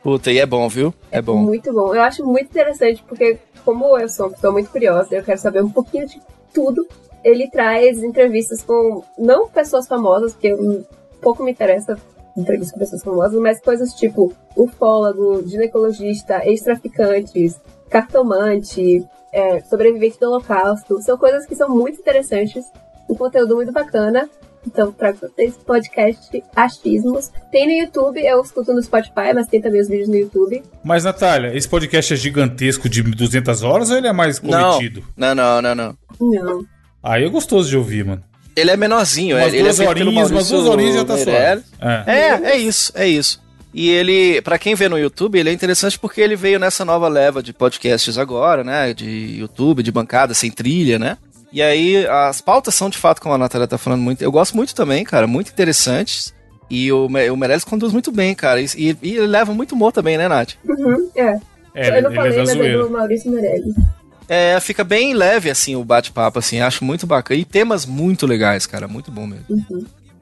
[0.00, 0.94] Puta, e é bom, viu?
[1.10, 1.36] É bom.
[1.36, 1.92] Muito bom.
[1.92, 5.60] Eu acho muito interessante, porque como eu sou uma pessoa muito curiosa, eu quero saber
[5.60, 6.22] um pouquinho de
[6.54, 6.86] tudo.
[7.24, 10.54] Ele traz entrevistas com, não pessoas famosas, porque
[11.20, 11.98] pouco me interessa
[12.36, 21.02] entrevistas com pessoas famosas, mas coisas tipo ufólogo, ginecologista, ex-traficantes, cartomante, é, sobrevivente do holocausto.
[21.02, 22.70] São coisas que são muito interessantes,
[23.10, 24.28] um conteúdo muito bacana.
[24.66, 27.30] Então, trago pra vocês esse podcast Achismos.
[27.50, 30.62] Tem no YouTube, eu escuto no Spotify, mas tem também os vídeos no YouTube.
[30.84, 35.02] Mas, Natália, esse podcast é gigantesco de 200 horas ou ele é mais cometido?
[35.16, 35.96] não, não, não, não.
[36.20, 36.64] Não.
[37.02, 38.22] Aí é gostoso de ouvir, mano.
[38.54, 41.04] Ele é menorzinho, Umas ele, ele é duas feito pelo horinhas, umas duas horinhas já
[41.04, 41.62] tá suave.
[41.80, 42.04] É.
[42.06, 43.40] É, é isso, é isso.
[43.72, 47.08] E ele, pra quem vê no YouTube, ele é interessante porque ele veio nessa nova
[47.08, 48.92] leva de podcasts agora, né?
[48.92, 51.16] De YouTube, de bancada, sem trilha, né?
[51.52, 54.22] E aí, as pautas são de fato, como a Natália tá falando muito.
[54.22, 56.32] Eu gosto muito também, cara, muito interessantes.
[56.70, 58.60] E o, o Meirelles conduz muito bem, cara.
[58.60, 60.52] E, e- e ele leva muito humor também, né, Nath?
[60.64, 61.38] Uhum, é.
[61.74, 63.74] É, eu não ele falei, é mas é do Maurício Meirelles.
[64.28, 66.60] É, fica bem leve, assim, o bate-papo, assim.
[66.60, 67.40] Acho muito bacana.
[67.40, 68.86] E temas muito legais, cara.
[68.86, 69.44] Muito bom mesmo.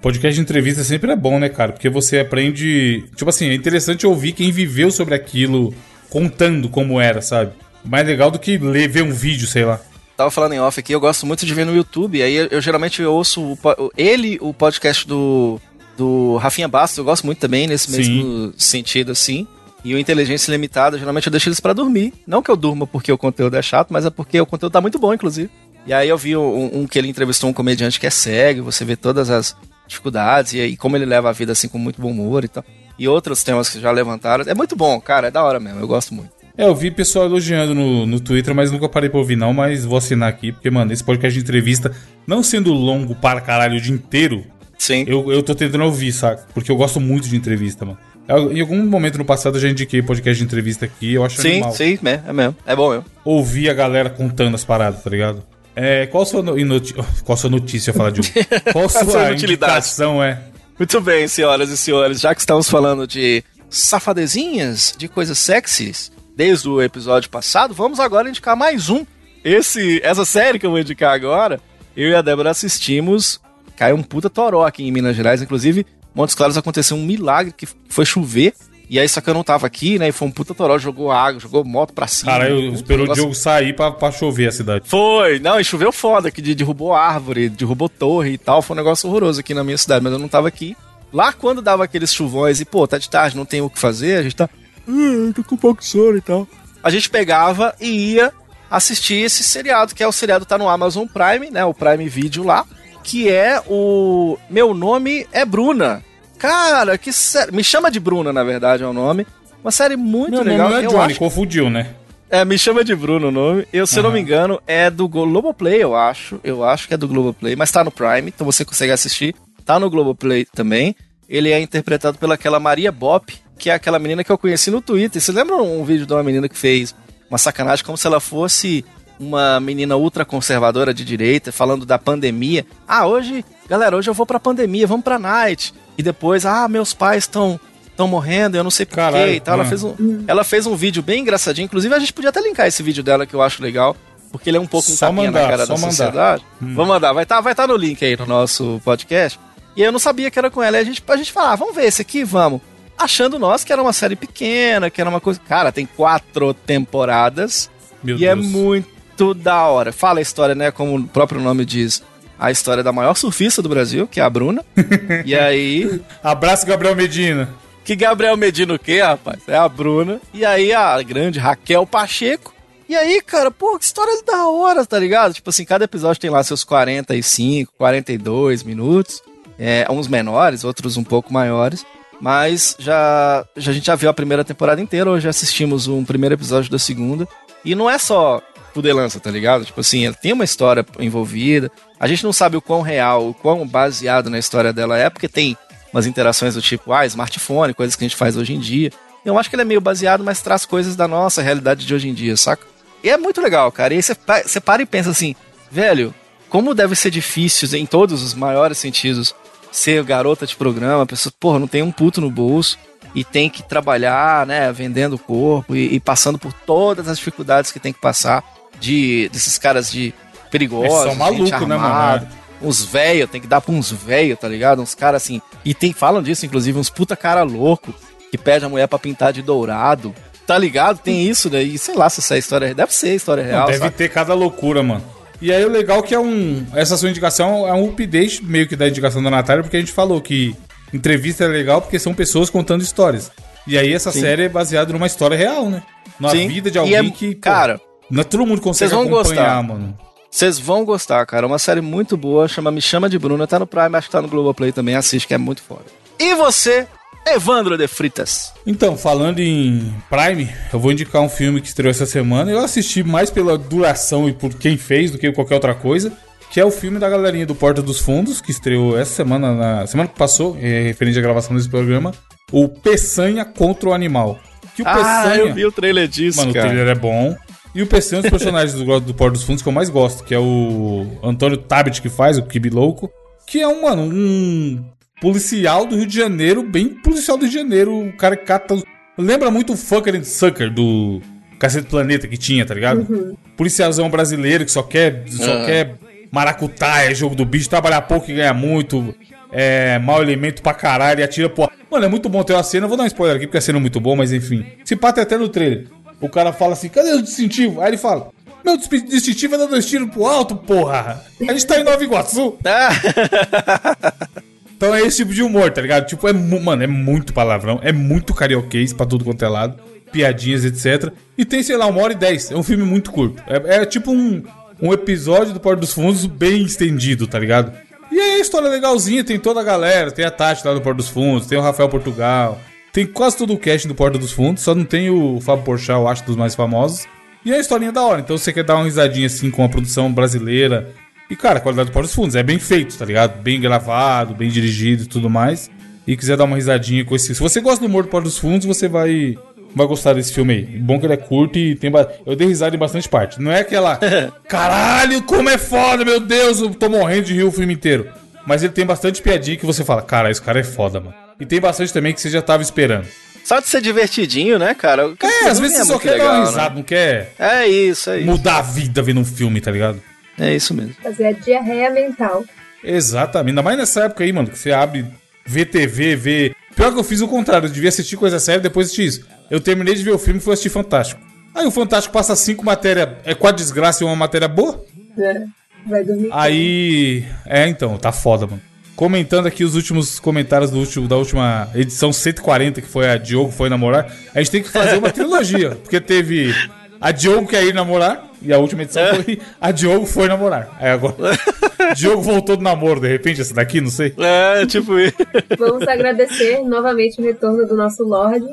[0.00, 1.72] Podcast de entrevista sempre é bom, né, cara?
[1.72, 3.04] Porque você aprende.
[3.14, 5.74] Tipo assim, é interessante ouvir quem viveu sobre aquilo
[6.08, 7.52] contando como era, sabe?
[7.84, 9.78] Mais legal do que ler, ver um vídeo, sei lá.
[10.18, 12.20] Tava falando em off aqui, eu gosto muito de ver no YouTube.
[12.20, 15.60] Aí eu, eu geralmente ouço o ele, o podcast do,
[15.96, 17.96] do Rafinha Bastos, eu gosto muito também, nesse Sim.
[17.96, 19.46] mesmo sentido, assim.
[19.84, 22.12] E o Inteligência Limitada, geralmente eu deixo eles pra dormir.
[22.26, 24.80] Não que eu durma porque o conteúdo é chato, mas é porque o conteúdo tá
[24.80, 25.48] muito bom, inclusive.
[25.86, 28.84] E aí eu vi um, um que ele entrevistou um comediante que é cego, você
[28.84, 29.54] vê todas as
[29.86, 32.64] dificuldades e, aí como ele leva a vida assim com muito bom humor e tal.
[32.98, 34.44] E outros temas que já levantaram.
[34.48, 36.37] É muito bom, cara, é da hora mesmo, eu gosto muito.
[36.58, 39.52] É, eu vi pessoal elogiando no, no Twitter, mas nunca parei pra ouvir, não.
[39.52, 41.92] Mas vou assinar aqui, porque, mano, esse podcast de entrevista,
[42.26, 44.44] não sendo longo para caralho o dia inteiro,
[44.76, 45.04] Sim.
[45.06, 46.46] eu, eu tô tentando ouvir, saca?
[46.52, 47.96] Porque eu gosto muito de entrevista, mano.
[48.26, 51.40] Eu- em algum momento no passado eu já indiquei podcast de entrevista aqui, eu acho
[51.40, 51.72] Sim, animal.
[51.72, 52.56] sim, é, é mesmo.
[52.66, 53.04] É bom mesmo.
[53.24, 55.42] Ouvir a galera contando as paradas, tá ligado?
[55.76, 56.92] É, qual sua, no- inoti-
[57.24, 58.24] qual sua notícia, falar de um?
[58.72, 60.40] Qual sua sua indicação, é?
[60.76, 66.68] Muito bem, senhoras e senhores, já que estamos falando de safadezinhas, de coisas sexys, desde
[66.68, 69.04] o episódio passado, vamos agora indicar mais um.
[69.44, 71.58] Esse, essa série que eu vou indicar agora,
[71.96, 73.40] eu e a Débora assistimos,
[73.76, 75.84] caiu um puta toró aqui em Minas Gerais, inclusive,
[76.14, 78.54] Montes Claros aconteceu um milagre que foi chover,
[78.88, 81.10] e aí só que eu não tava aqui, né, e foi um puta toró, jogou
[81.10, 82.30] água, jogou moto pra cima.
[82.30, 84.88] Cara, eu esperou o Diogo sair pra, pra chover a cidade.
[84.88, 88.78] foi, não, e choveu foda, que de- derrubou árvore, derrubou torre e tal, foi um
[88.78, 90.76] negócio horroroso aqui na minha cidade, mas eu não tava aqui.
[91.12, 94.18] Lá quando dava aqueles chuvões e, pô, tá de tarde, não tem o que fazer,
[94.18, 94.48] a gente tá.
[94.88, 96.46] "Ah, tô com um pouco de sono e tal.
[96.82, 98.32] A gente pegava e ia
[98.70, 101.64] assistir esse seriado, que é o seriado tá no Amazon Prime, né?
[101.64, 102.64] O Prime Video lá,
[103.02, 106.02] que é o Meu Nome é Bruna.
[106.38, 107.50] Cara, que série.
[107.52, 109.26] Me chama de Bruna, na verdade, é o nome.
[109.62, 110.68] Uma série muito Meu legal.
[110.70, 111.94] nome não é Johnny, acho- confundiu, né?
[112.30, 113.66] É, me chama de Bruno o nome.
[113.72, 116.38] Eu, se eu não me engano, é do Globoplay, eu acho.
[116.44, 119.34] Eu acho que é do Globoplay, mas tá no Prime, então você consegue assistir.
[119.64, 120.94] Tá no Globoplay também.
[121.28, 125.20] Ele é interpretado pelaquela Maria Bop, que é aquela menina que eu conheci no Twitter.
[125.20, 126.94] Você lembra um vídeo de uma menina que fez
[127.28, 128.84] uma sacanagem como se ela fosse
[129.20, 132.64] uma menina ultra conservadora de direita, falando da pandemia.
[132.86, 135.74] Ah, hoje, galera, hoje eu vou pra pandemia, vamos pra night.
[135.96, 139.54] E depois, ah, meus pais estão estão morrendo, eu não sei porquê e tal.
[139.54, 139.68] Ela mano.
[139.68, 141.64] fez, um, ela fez um vídeo bem engraçadinho.
[141.64, 143.96] Inclusive, a gente podia até linkar esse vídeo dela, que eu acho legal.
[144.30, 145.90] Porque ele é um pouco um Só tapinha mandar, na cara da mandar.
[145.90, 146.44] sociedade.
[146.60, 149.40] Vou mandar, vai estar vai tá no link aí no nosso podcast.
[149.74, 150.76] E eu não sabia que era com ela.
[150.76, 152.60] E a gente, a gente falava, ah, vamos ver esse aqui, vamos.
[152.98, 155.40] Achando nós que era uma série pequena, que era uma coisa.
[155.46, 157.70] Cara, tem quatro temporadas.
[158.02, 158.46] Meu e é Deus.
[158.46, 159.92] muito da hora.
[159.92, 160.70] Fala a história, né?
[160.70, 162.02] Como o próprio nome diz.
[162.38, 164.64] A história da maior surfista do Brasil, que é a Bruna.
[165.24, 167.48] e aí, Abraço, Gabriel Medina.
[167.84, 169.40] que Gabriel Medina o quê, rapaz?
[169.48, 170.20] É a Bruna.
[170.32, 172.54] E aí a grande Raquel Pacheco.
[172.88, 175.34] E aí, cara, pô, que história da hora, tá ligado?
[175.34, 179.20] Tipo assim, cada episódio tem lá seus 45, 42 minutos.
[179.58, 181.84] É, uns menores, outros um pouco maiores.
[182.20, 186.34] Mas já, já a gente já viu a primeira temporada inteira, hoje assistimos um primeiro
[186.34, 187.28] episódio da segunda.
[187.64, 188.42] E não é só
[188.74, 189.64] fudelança, tá ligado?
[189.64, 191.70] Tipo assim, ela tem uma história envolvida.
[191.98, 195.28] A gente não sabe o quão real, o quão baseado na história dela é, porque
[195.28, 195.56] tem
[195.92, 198.90] umas interações do tipo, ah, smartphone, coisas que a gente faz hoje em dia.
[199.24, 202.08] Eu acho que ele é meio baseado, mas traz coisas da nossa realidade de hoje
[202.08, 202.66] em dia, saca?
[203.02, 203.94] E é muito legal, cara.
[203.94, 205.34] E aí você para e pensa assim,
[205.70, 206.14] velho,
[206.48, 209.34] como deve ser difícil, em todos os maiores sentidos,
[209.78, 212.78] ser garota de programa, a pessoa, porra, não tem um puto no bolso
[213.14, 217.72] e tem que trabalhar, né, vendendo o corpo e, e passando por todas as dificuldades
[217.72, 218.44] que tem que passar
[218.80, 220.12] de desses caras de
[220.50, 221.84] perigosos, É só maluco, gente né, mano?
[221.84, 222.28] armada,
[222.60, 224.82] Uns velhos, tem que dar pra uns velhos, tá ligado?
[224.82, 225.40] Uns caras assim.
[225.64, 227.94] E tem, falam disso, inclusive, uns puta cara louco
[228.32, 230.12] que pede a mulher pra pintar de dourado.
[230.44, 230.98] Tá ligado?
[230.98, 231.78] Tem isso daí.
[231.78, 232.74] Sei lá se essa história.
[232.74, 233.66] Deve ser história Não, real.
[233.66, 233.94] deve sabe?
[233.94, 235.04] ter cada loucura, mano.
[235.40, 236.66] E aí o legal que é um.
[236.74, 239.92] Essa sua indicação é um update meio que da indicação da Natália, porque a gente
[239.92, 240.54] falou que
[240.92, 243.30] entrevista é legal porque são pessoas contando histórias.
[243.66, 244.20] E aí essa Sim.
[244.20, 245.82] série é baseada numa história real, né?
[246.18, 246.48] Na Sim.
[246.48, 247.34] vida de E alguém é- que.
[247.34, 247.80] pô, cara,
[248.10, 249.62] não é todo mundo consegue vão acompanhar, gostar.
[249.62, 249.98] mano.
[250.30, 251.46] Vocês vão gostar, cara.
[251.46, 254.20] Uma série muito boa, chama Me Chama de Bruna, tá no Prime, acho que tá
[254.20, 255.84] no Globoplay também, assiste que é muito foda.
[256.18, 256.86] E você,
[257.26, 258.52] Evandro de Fritas?
[258.66, 262.50] Então, falando em Prime, eu vou indicar um filme que estreou essa semana.
[262.50, 266.12] Eu assisti mais pela duração e por quem fez do que qualquer outra coisa.
[266.50, 269.86] Que é o filme da galerinha do Porta dos Fundos, que estreou essa semana, na
[269.86, 272.12] semana que passou, é, referente à gravação desse programa.
[272.50, 274.38] O Peçanha contra o Animal.
[274.74, 276.66] Que o Ah, eu vi o trailer disso, Mano, cara.
[276.66, 277.36] o trailer é bom.
[277.74, 279.90] E o PC é um dos personagens do, do Porto dos Fundos que eu mais
[279.90, 283.10] gosto, que é o Antônio Tabet que faz, o Kibi Louco.
[283.46, 284.82] Que é um, mano, um
[285.20, 288.76] policial do Rio de Janeiro, bem policial do Rio de Janeiro, o cara que cata.
[289.16, 291.20] Lembra muito o Fucker and Sucker do
[291.58, 293.36] Cacete Planeta que tinha, tá ligado?
[293.56, 295.66] Policialzão brasileiro que só quer, só Ah.
[295.66, 295.94] quer
[296.30, 299.14] maracutaia, jogo do bicho, trabalhar pouco e ganhar muito.
[299.50, 301.70] É, mau elemento pra caralho e atira porra.
[301.90, 302.84] Mano, é muito bom ter uma cena.
[302.84, 304.64] Eu vou dar um spoiler aqui porque a cena é muito boa, mas enfim.
[304.84, 305.86] Se pata até no trailer.
[306.20, 307.80] O cara fala assim: cadê o distintivo?
[307.80, 308.28] Aí ele fala:
[308.64, 311.24] Meu distintivo é dar dois tiros pro alto, porra.
[311.40, 312.58] A gente tá em Nova Iguaçu.
[314.78, 316.06] Então é esse tipo de humor, tá ligado?
[316.06, 320.64] Tipo, é, mano, é muito palavrão, é muito carioquês pra tudo quanto é lado, piadinhas,
[320.64, 321.12] etc.
[321.36, 322.52] E tem, sei lá, uma hora e dez.
[322.52, 323.42] É um filme muito curto.
[323.48, 324.40] É, é tipo um,
[324.80, 327.72] um episódio do Porto dos Fundos bem estendido, tá ligado?
[328.12, 330.80] E aí a história é legalzinha, tem toda a galera, tem a Tati lá do
[330.80, 332.56] Porto dos Fundos, tem o Rafael Portugal,
[332.92, 335.98] tem quase todo o cast do Porto dos Fundos, só não tem o Fábio Porchat,
[335.98, 337.04] eu acho, dos mais famosos.
[337.44, 339.68] E é a historinha da hora, então você quer dar uma risadinha assim com a
[339.68, 340.94] produção brasileira.
[341.30, 343.40] E cara, a qualidade do Porto dos Fundos é bem feito, tá ligado?
[343.42, 345.70] Bem gravado, bem dirigido e tudo mais.
[346.06, 347.34] E quiser dar uma risadinha com esse.
[347.34, 349.36] Se você gosta do humor do Porto dos Fundos, você vai
[349.74, 350.62] vai gostar desse filme aí.
[350.78, 352.10] Bom que ele é curto e tem ba...
[352.24, 353.40] eu dei risada em bastante parte.
[353.40, 353.98] Não é aquela
[354.48, 358.08] caralho, como é foda, meu Deus, eu tô morrendo de rir o filme inteiro.
[358.46, 361.14] Mas ele tem bastante piadinha que você fala, cara, esse cara é foda, mano.
[361.38, 363.06] E tem bastante também que você já tava esperando.
[363.44, 365.14] só de ser divertidinho, né, cara?
[365.22, 366.48] É, às vezes você só quer dar uma legal, né?
[366.48, 368.26] risada, não quer É isso, é isso.
[368.26, 370.00] mudar a vida vendo um filme, tá ligado?
[370.38, 370.94] É isso mesmo.
[371.02, 372.44] Fazer a diarreia mental.
[372.82, 373.50] Exatamente.
[373.50, 375.04] Ainda mais nessa época aí, mano, que você abre,
[375.44, 376.54] vê TV, vê.
[376.76, 379.26] Pior que eu fiz o contrário, eu devia assistir coisa séria depois assistir isso.
[379.50, 381.20] Eu terminei de ver o filme e fui assistir Fantástico.
[381.54, 383.08] Aí o Fantástico passa cinco matérias.
[383.24, 384.84] É quatro desgraça e uma matéria boa?
[385.16, 385.48] Né?
[385.86, 386.28] Vai dormir.
[386.32, 387.24] Aí.
[387.46, 388.62] É, então, tá foda, mano.
[388.94, 393.50] Comentando aqui os últimos comentários do último, da última edição 140, que foi a Diogo
[393.52, 394.12] foi namorar.
[394.34, 395.70] A gente tem que fazer uma trilogia.
[395.82, 396.52] Porque teve
[397.00, 398.27] a Diogo quer ir namorar.
[398.40, 400.76] E a última edição foi a Diogo foi namorar.
[400.78, 401.14] Aí agora.
[401.94, 404.14] Diogo voltou do namoro, de repente, essa daqui, não sei.
[404.18, 405.16] É, tipo isso.
[405.58, 408.46] Vamos agradecer novamente o retorno do nosso Lorde.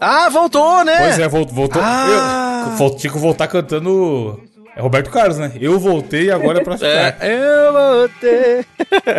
[0.00, 0.98] Ah, voltou, né?
[0.98, 1.54] Pois é, voltou.
[1.54, 2.76] voltou Ah.
[2.78, 4.40] eu, tinha que voltar cantando.
[4.74, 5.52] É Roberto Carlos, né?
[5.60, 7.16] Eu voltei e agora é pra ficar.
[7.20, 8.64] É, eu voltei.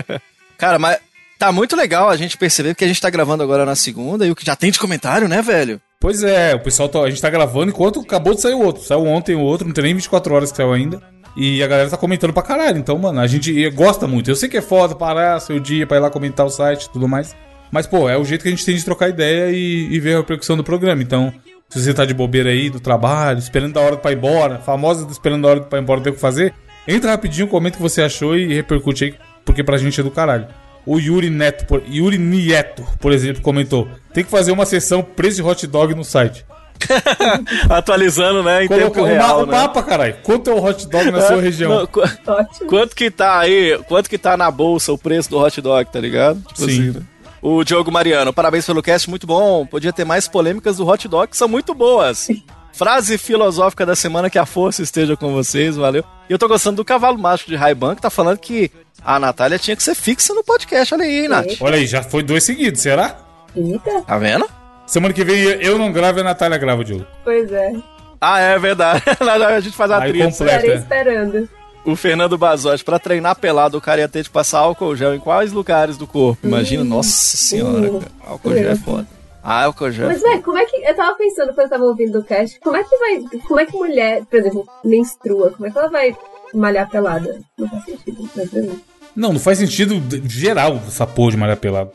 [0.57, 0.97] Cara, mas
[1.39, 4.31] tá muito legal a gente perceber que a gente tá gravando agora na segunda e
[4.31, 5.79] o que já tem de comentário, né, velho?
[6.03, 8.83] Pois é, o pessoal tá, a gente tá gravando enquanto acabou de sair o outro.
[8.83, 11.01] Saiu ontem o outro, não tem nem 24 horas que saiu ainda.
[11.33, 12.77] E a galera tá comentando pra caralho.
[12.77, 14.29] Então, mano, a gente gosta muito.
[14.29, 16.89] Eu sei que é foda parar seu dia pra ir lá comentar o site e
[16.89, 17.33] tudo mais.
[17.71, 20.15] Mas, pô, é o jeito que a gente tem de trocar ideia e, e ver
[20.15, 21.01] a repercussão do programa.
[21.01, 21.33] Então,
[21.69, 25.07] se você tá de bobeira aí do trabalho, esperando a hora pra ir embora, famosa
[25.09, 26.53] esperando a hora pra ir embora ter o que fazer,
[26.85, 30.11] entra rapidinho, comenta o que você achou e repercute aí, porque pra gente é do
[30.11, 30.47] caralho.
[30.85, 35.37] O Yuri Neto, por, Yuri Nieto, por exemplo, comentou: tem que fazer uma sessão preço
[35.37, 36.45] de hot dog no site.
[37.69, 39.51] Atualizando, né, em tempo o, real, o né?
[39.57, 40.15] mapa, caralho.
[40.23, 41.79] Quanto é o hot dog na sua região?
[41.79, 42.69] Não, qu- Ótimo.
[42.69, 45.99] quanto que tá aí, quanto que tá na bolsa o preço do hot dog, tá
[45.99, 46.41] ligado?
[46.53, 46.91] Tipo Sim.
[46.91, 47.01] né?
[47.41, 49.65] O Diogo Mariano, parabéns pelo cast, muito bom.
[49.65, 52.27] Podia ter mais polêmicas do hot dog, que são muito boas.
[52.73, 56.03] Frase filosófica da semana, que a força esteja com vocês, valeu.
[56.27, 58.71] E eu tô gostando do cavalo mágico de Raiban, que tá falando que
[59.05, 60.93] a Natália tinha que ser fixa no podcast.
[60.93, 61.61] Olha aí, hein, Nath.
[61.61, 63.15] Olha aí, já foi dois seguidos, será?
[63.55, 64.49] Eita, Tá vendo?
[64.87, 67.05] Semana que vem eu não gravo e a Natália grava, Diogo.
[67.23, 67.73] pois é.
[68.19, 69.03] Ah, é verdade.
[69.19, 70.29] a gente faz a Aí trilha.
[70.29, 70.75] Estarei é.
[70.75, 71.49] esperando.
[71.85, 75.19] O Fernando Bazotti, pra treinar pelado, o cara ia ter de passar álcool gel em
[75.19, 76.47] quais lugares do corpo?
[76.47, 78.11] Imagina, nossa senhora, cara.
[78.25, 79.07] Álcool gel é foda.
[79.43, 80.05] Ah, álcool gel.
[80.05, 80.77] é Mas, velho, como é que.
[80.77, 83.19] Eu tava pensando quando eu tava ouvindo o cast, como é que vai.
[83.41, 86.15] Como é que mulher, por exemplo, menstrua, como é que ela vai
[86.53, 87.41] malhar pelada?
[87.57, 88.81] Não faz sentido, né, pra mim.
[89.15, 91.91] Não, não faz sentido geral essa porra de malhar pelado.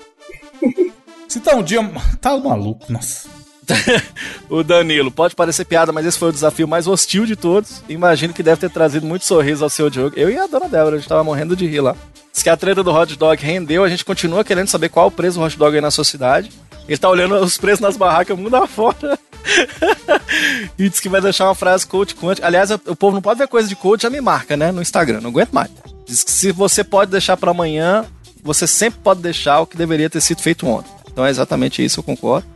[1.27, 1.81] Se tá um dia.
[2.21, 3.29] Tá maluco, nossa.
[4.49, 7.83] O Danilo, pode parecer piada, mas esse foi o desafio mais hostil de todos.
[7.87, 10.19] Imagino que deve ter trazido muito sorriso ao seu Diogo.
[10.19, 11.95] Eu e a dona Débora, a gente tava morrendo de rir lá.
[12.33, 15.11] Diz que a treta do hot dog rendeu, a gente continua querendo saber qual o
[15.11, 16.51] preço do hot dog aí na sua cidade.
[16.89, 19.19] Ele tá olhando os preços nas barracas mundo afora.
[20.79, 22.47] e diz que vai deixar uma frase coach quântico.
[22.47, 24.73] Aliás, o povo não pode ver coisa de coach, já me marca, né?
[24.73, 25.71] No Instagram, não aguento mais.
[26.07, 28.07] Diz que se você pode deixar pra amanhã,
[28.43, 30.91] você sempre pode deixar o que deveria ter sido feito ontem.
[31.11, 32.47] Então é exatamente isso, eu concordo.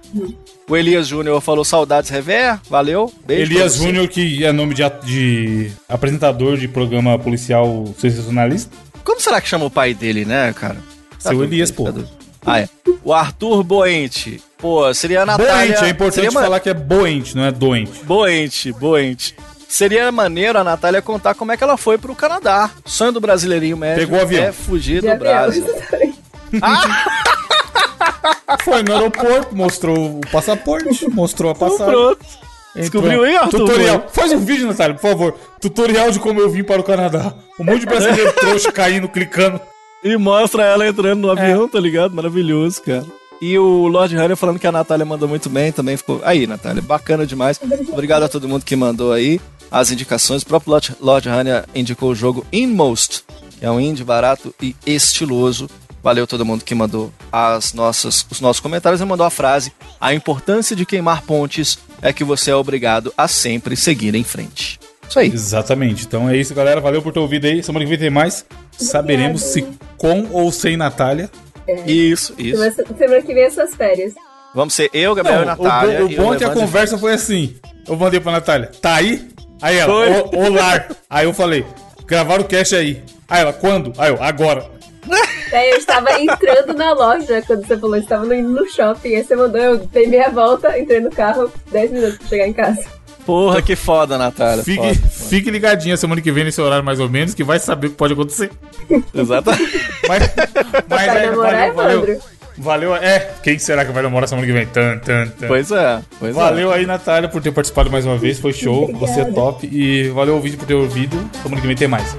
[0.68, 3.12] O Elias Júnior falou saudades Rever, valeu.
[3.26, 3.74] Beijo Elias.
[3.74, 8.74] Júnior, que é nome de, de apresentador de programa policial sensacionalista.
[9.05, 10.78] Como será que chama o pai dele, né, cara?
[11.18, 11.93] Seu tudo Elias, pô.
[12.45, 12.68] Ah, é.
[13.05, 14.43] O Arthur Boente.
[14.59, 15.55] Pô, seria a Natália...
[15.55, 18.05] Boente, é importante seria falar que é boente, não é doente.
[18.05, 19.34] Boente, Boente.
[19.68, 22.70] Seria maneiro a Natália contar como é que ela foi pro Canadá.
[22.84, 24.45] Sonho do brasileirinho médio Pegou o avião.
[24.45, 25.16] é fugir do.
[25.16, 25.66] Brasil.
[28.62, 31.86] Foi no aeroporto, mostrou o passaporte, mostrou a passagem.
[31.86, 32.26] Pronto.
[32.74, 33.59] Descobriu aí, Arthur?
[33.61, 34.07] Tutorial.
[34.12, 35.34] Faz um vídeo, Natália, por favor.
[35.61, 37.34] Tutorial de como eu vim para o Canadá.
[37.59, 39.61] Um monte de brasileiro trouxa caindo, clicando.
[40.03, 42.15] E mostra ela entrando no avião, tá ligado?
[42.15, 43.07] Maravilhoso, cara.
[43.41, 46.21] E o Lord Hunter falando que a Natália mandou muito bem, também ficou.
[46.25, 47.61] Aí, Natália, bacana demais.
[47.91, 49.41] Obrigado a todo mundo que mandou aí
[49.71, 50.43] as indicações.
[50.43, 53.25] O próprio Lord, Lord Hunter indicou o jogo Inmost,
[53.59, 55.69] que é um indie barato e estiloso.
[56.03, 60.13] Valeu todo mundo que mandou as nossas, os nossos comentários e mandou a frase: A
[60.15, 64.79] importância de queimar pontes é que você é obrigado a sempre seguir em frente.
[65.13, 65.29] Isso aí.
[65.33, 66.07] Exatamente.
[66.07, 66.81] Então é isso, galera.
[66.81, 67.63] Valeu por ter ouvido aí.
[67.63, 68.45] Semana que vem tem mais.
[68.73, 69.63] Saberemos se
[69.99, 71.31] com ou sem Natália.
[71.87, 72.57] Isso, isso.
[72.63, 74.15] Semana, semana que vem é suas férias.
[74.55, 76.03] Vamos ser eu, Gabriel Não, e Natália.
[76.05, 77.55] o, o e bom é que a conversa foi assim.
[77.87, 79.29] Eu mandei pra Natália, tá aí?
[79.61, 79.93] Aí ela.
[79.95, 80.87] "O- olá.
[81.09, 81.65] Aí eu falei,
[82.07, 83.03] gravaram o cast aí.
[83.29, 83.93] Aí ela, quando?
[83.99, 84.67] Aí eu, agora.
[85.53, 89.17] Aí eu estava entrando na loja quando você falou, eu estava indo no shopping.
[89.17, 92.53] Aí você mandou, eu dei meia volta, entrei no carro, 10 minutos pra chegar em
[92.53, 92.83] casa.
[93.25, 94.64] Porra, que foda, Natália.
[94.64, 95.09] Fique, Foda.
[95.09, 97.97] fique ligadinha semana que vem nesse horário mais ou menos, que vai saber o que
[97.97, 98.51] pode acontecer.
[99.14, 99.81] Exatamente.
[100.09, 100.23] Mas,
[100.89, 102.20] mas Vai é, valeu, valeu.
[102.59, 103.31] Valeu, é.
[103.43, 104.66] Quem será que vai namorar semana que vem?
[104.66, 105.47] Tan, tan, tan.
[105.49, 108.39] Pois é, pois Valeu aí, Natália, por ter participado mais uma vez.
[108.39, 108.93] Foi show.
[108.95, 109.66] Você é top.
[109.66, 111.16] E valeu, ouvinte, por ter ouvido.
[111.43, 112.14] Semana que vem tem mais.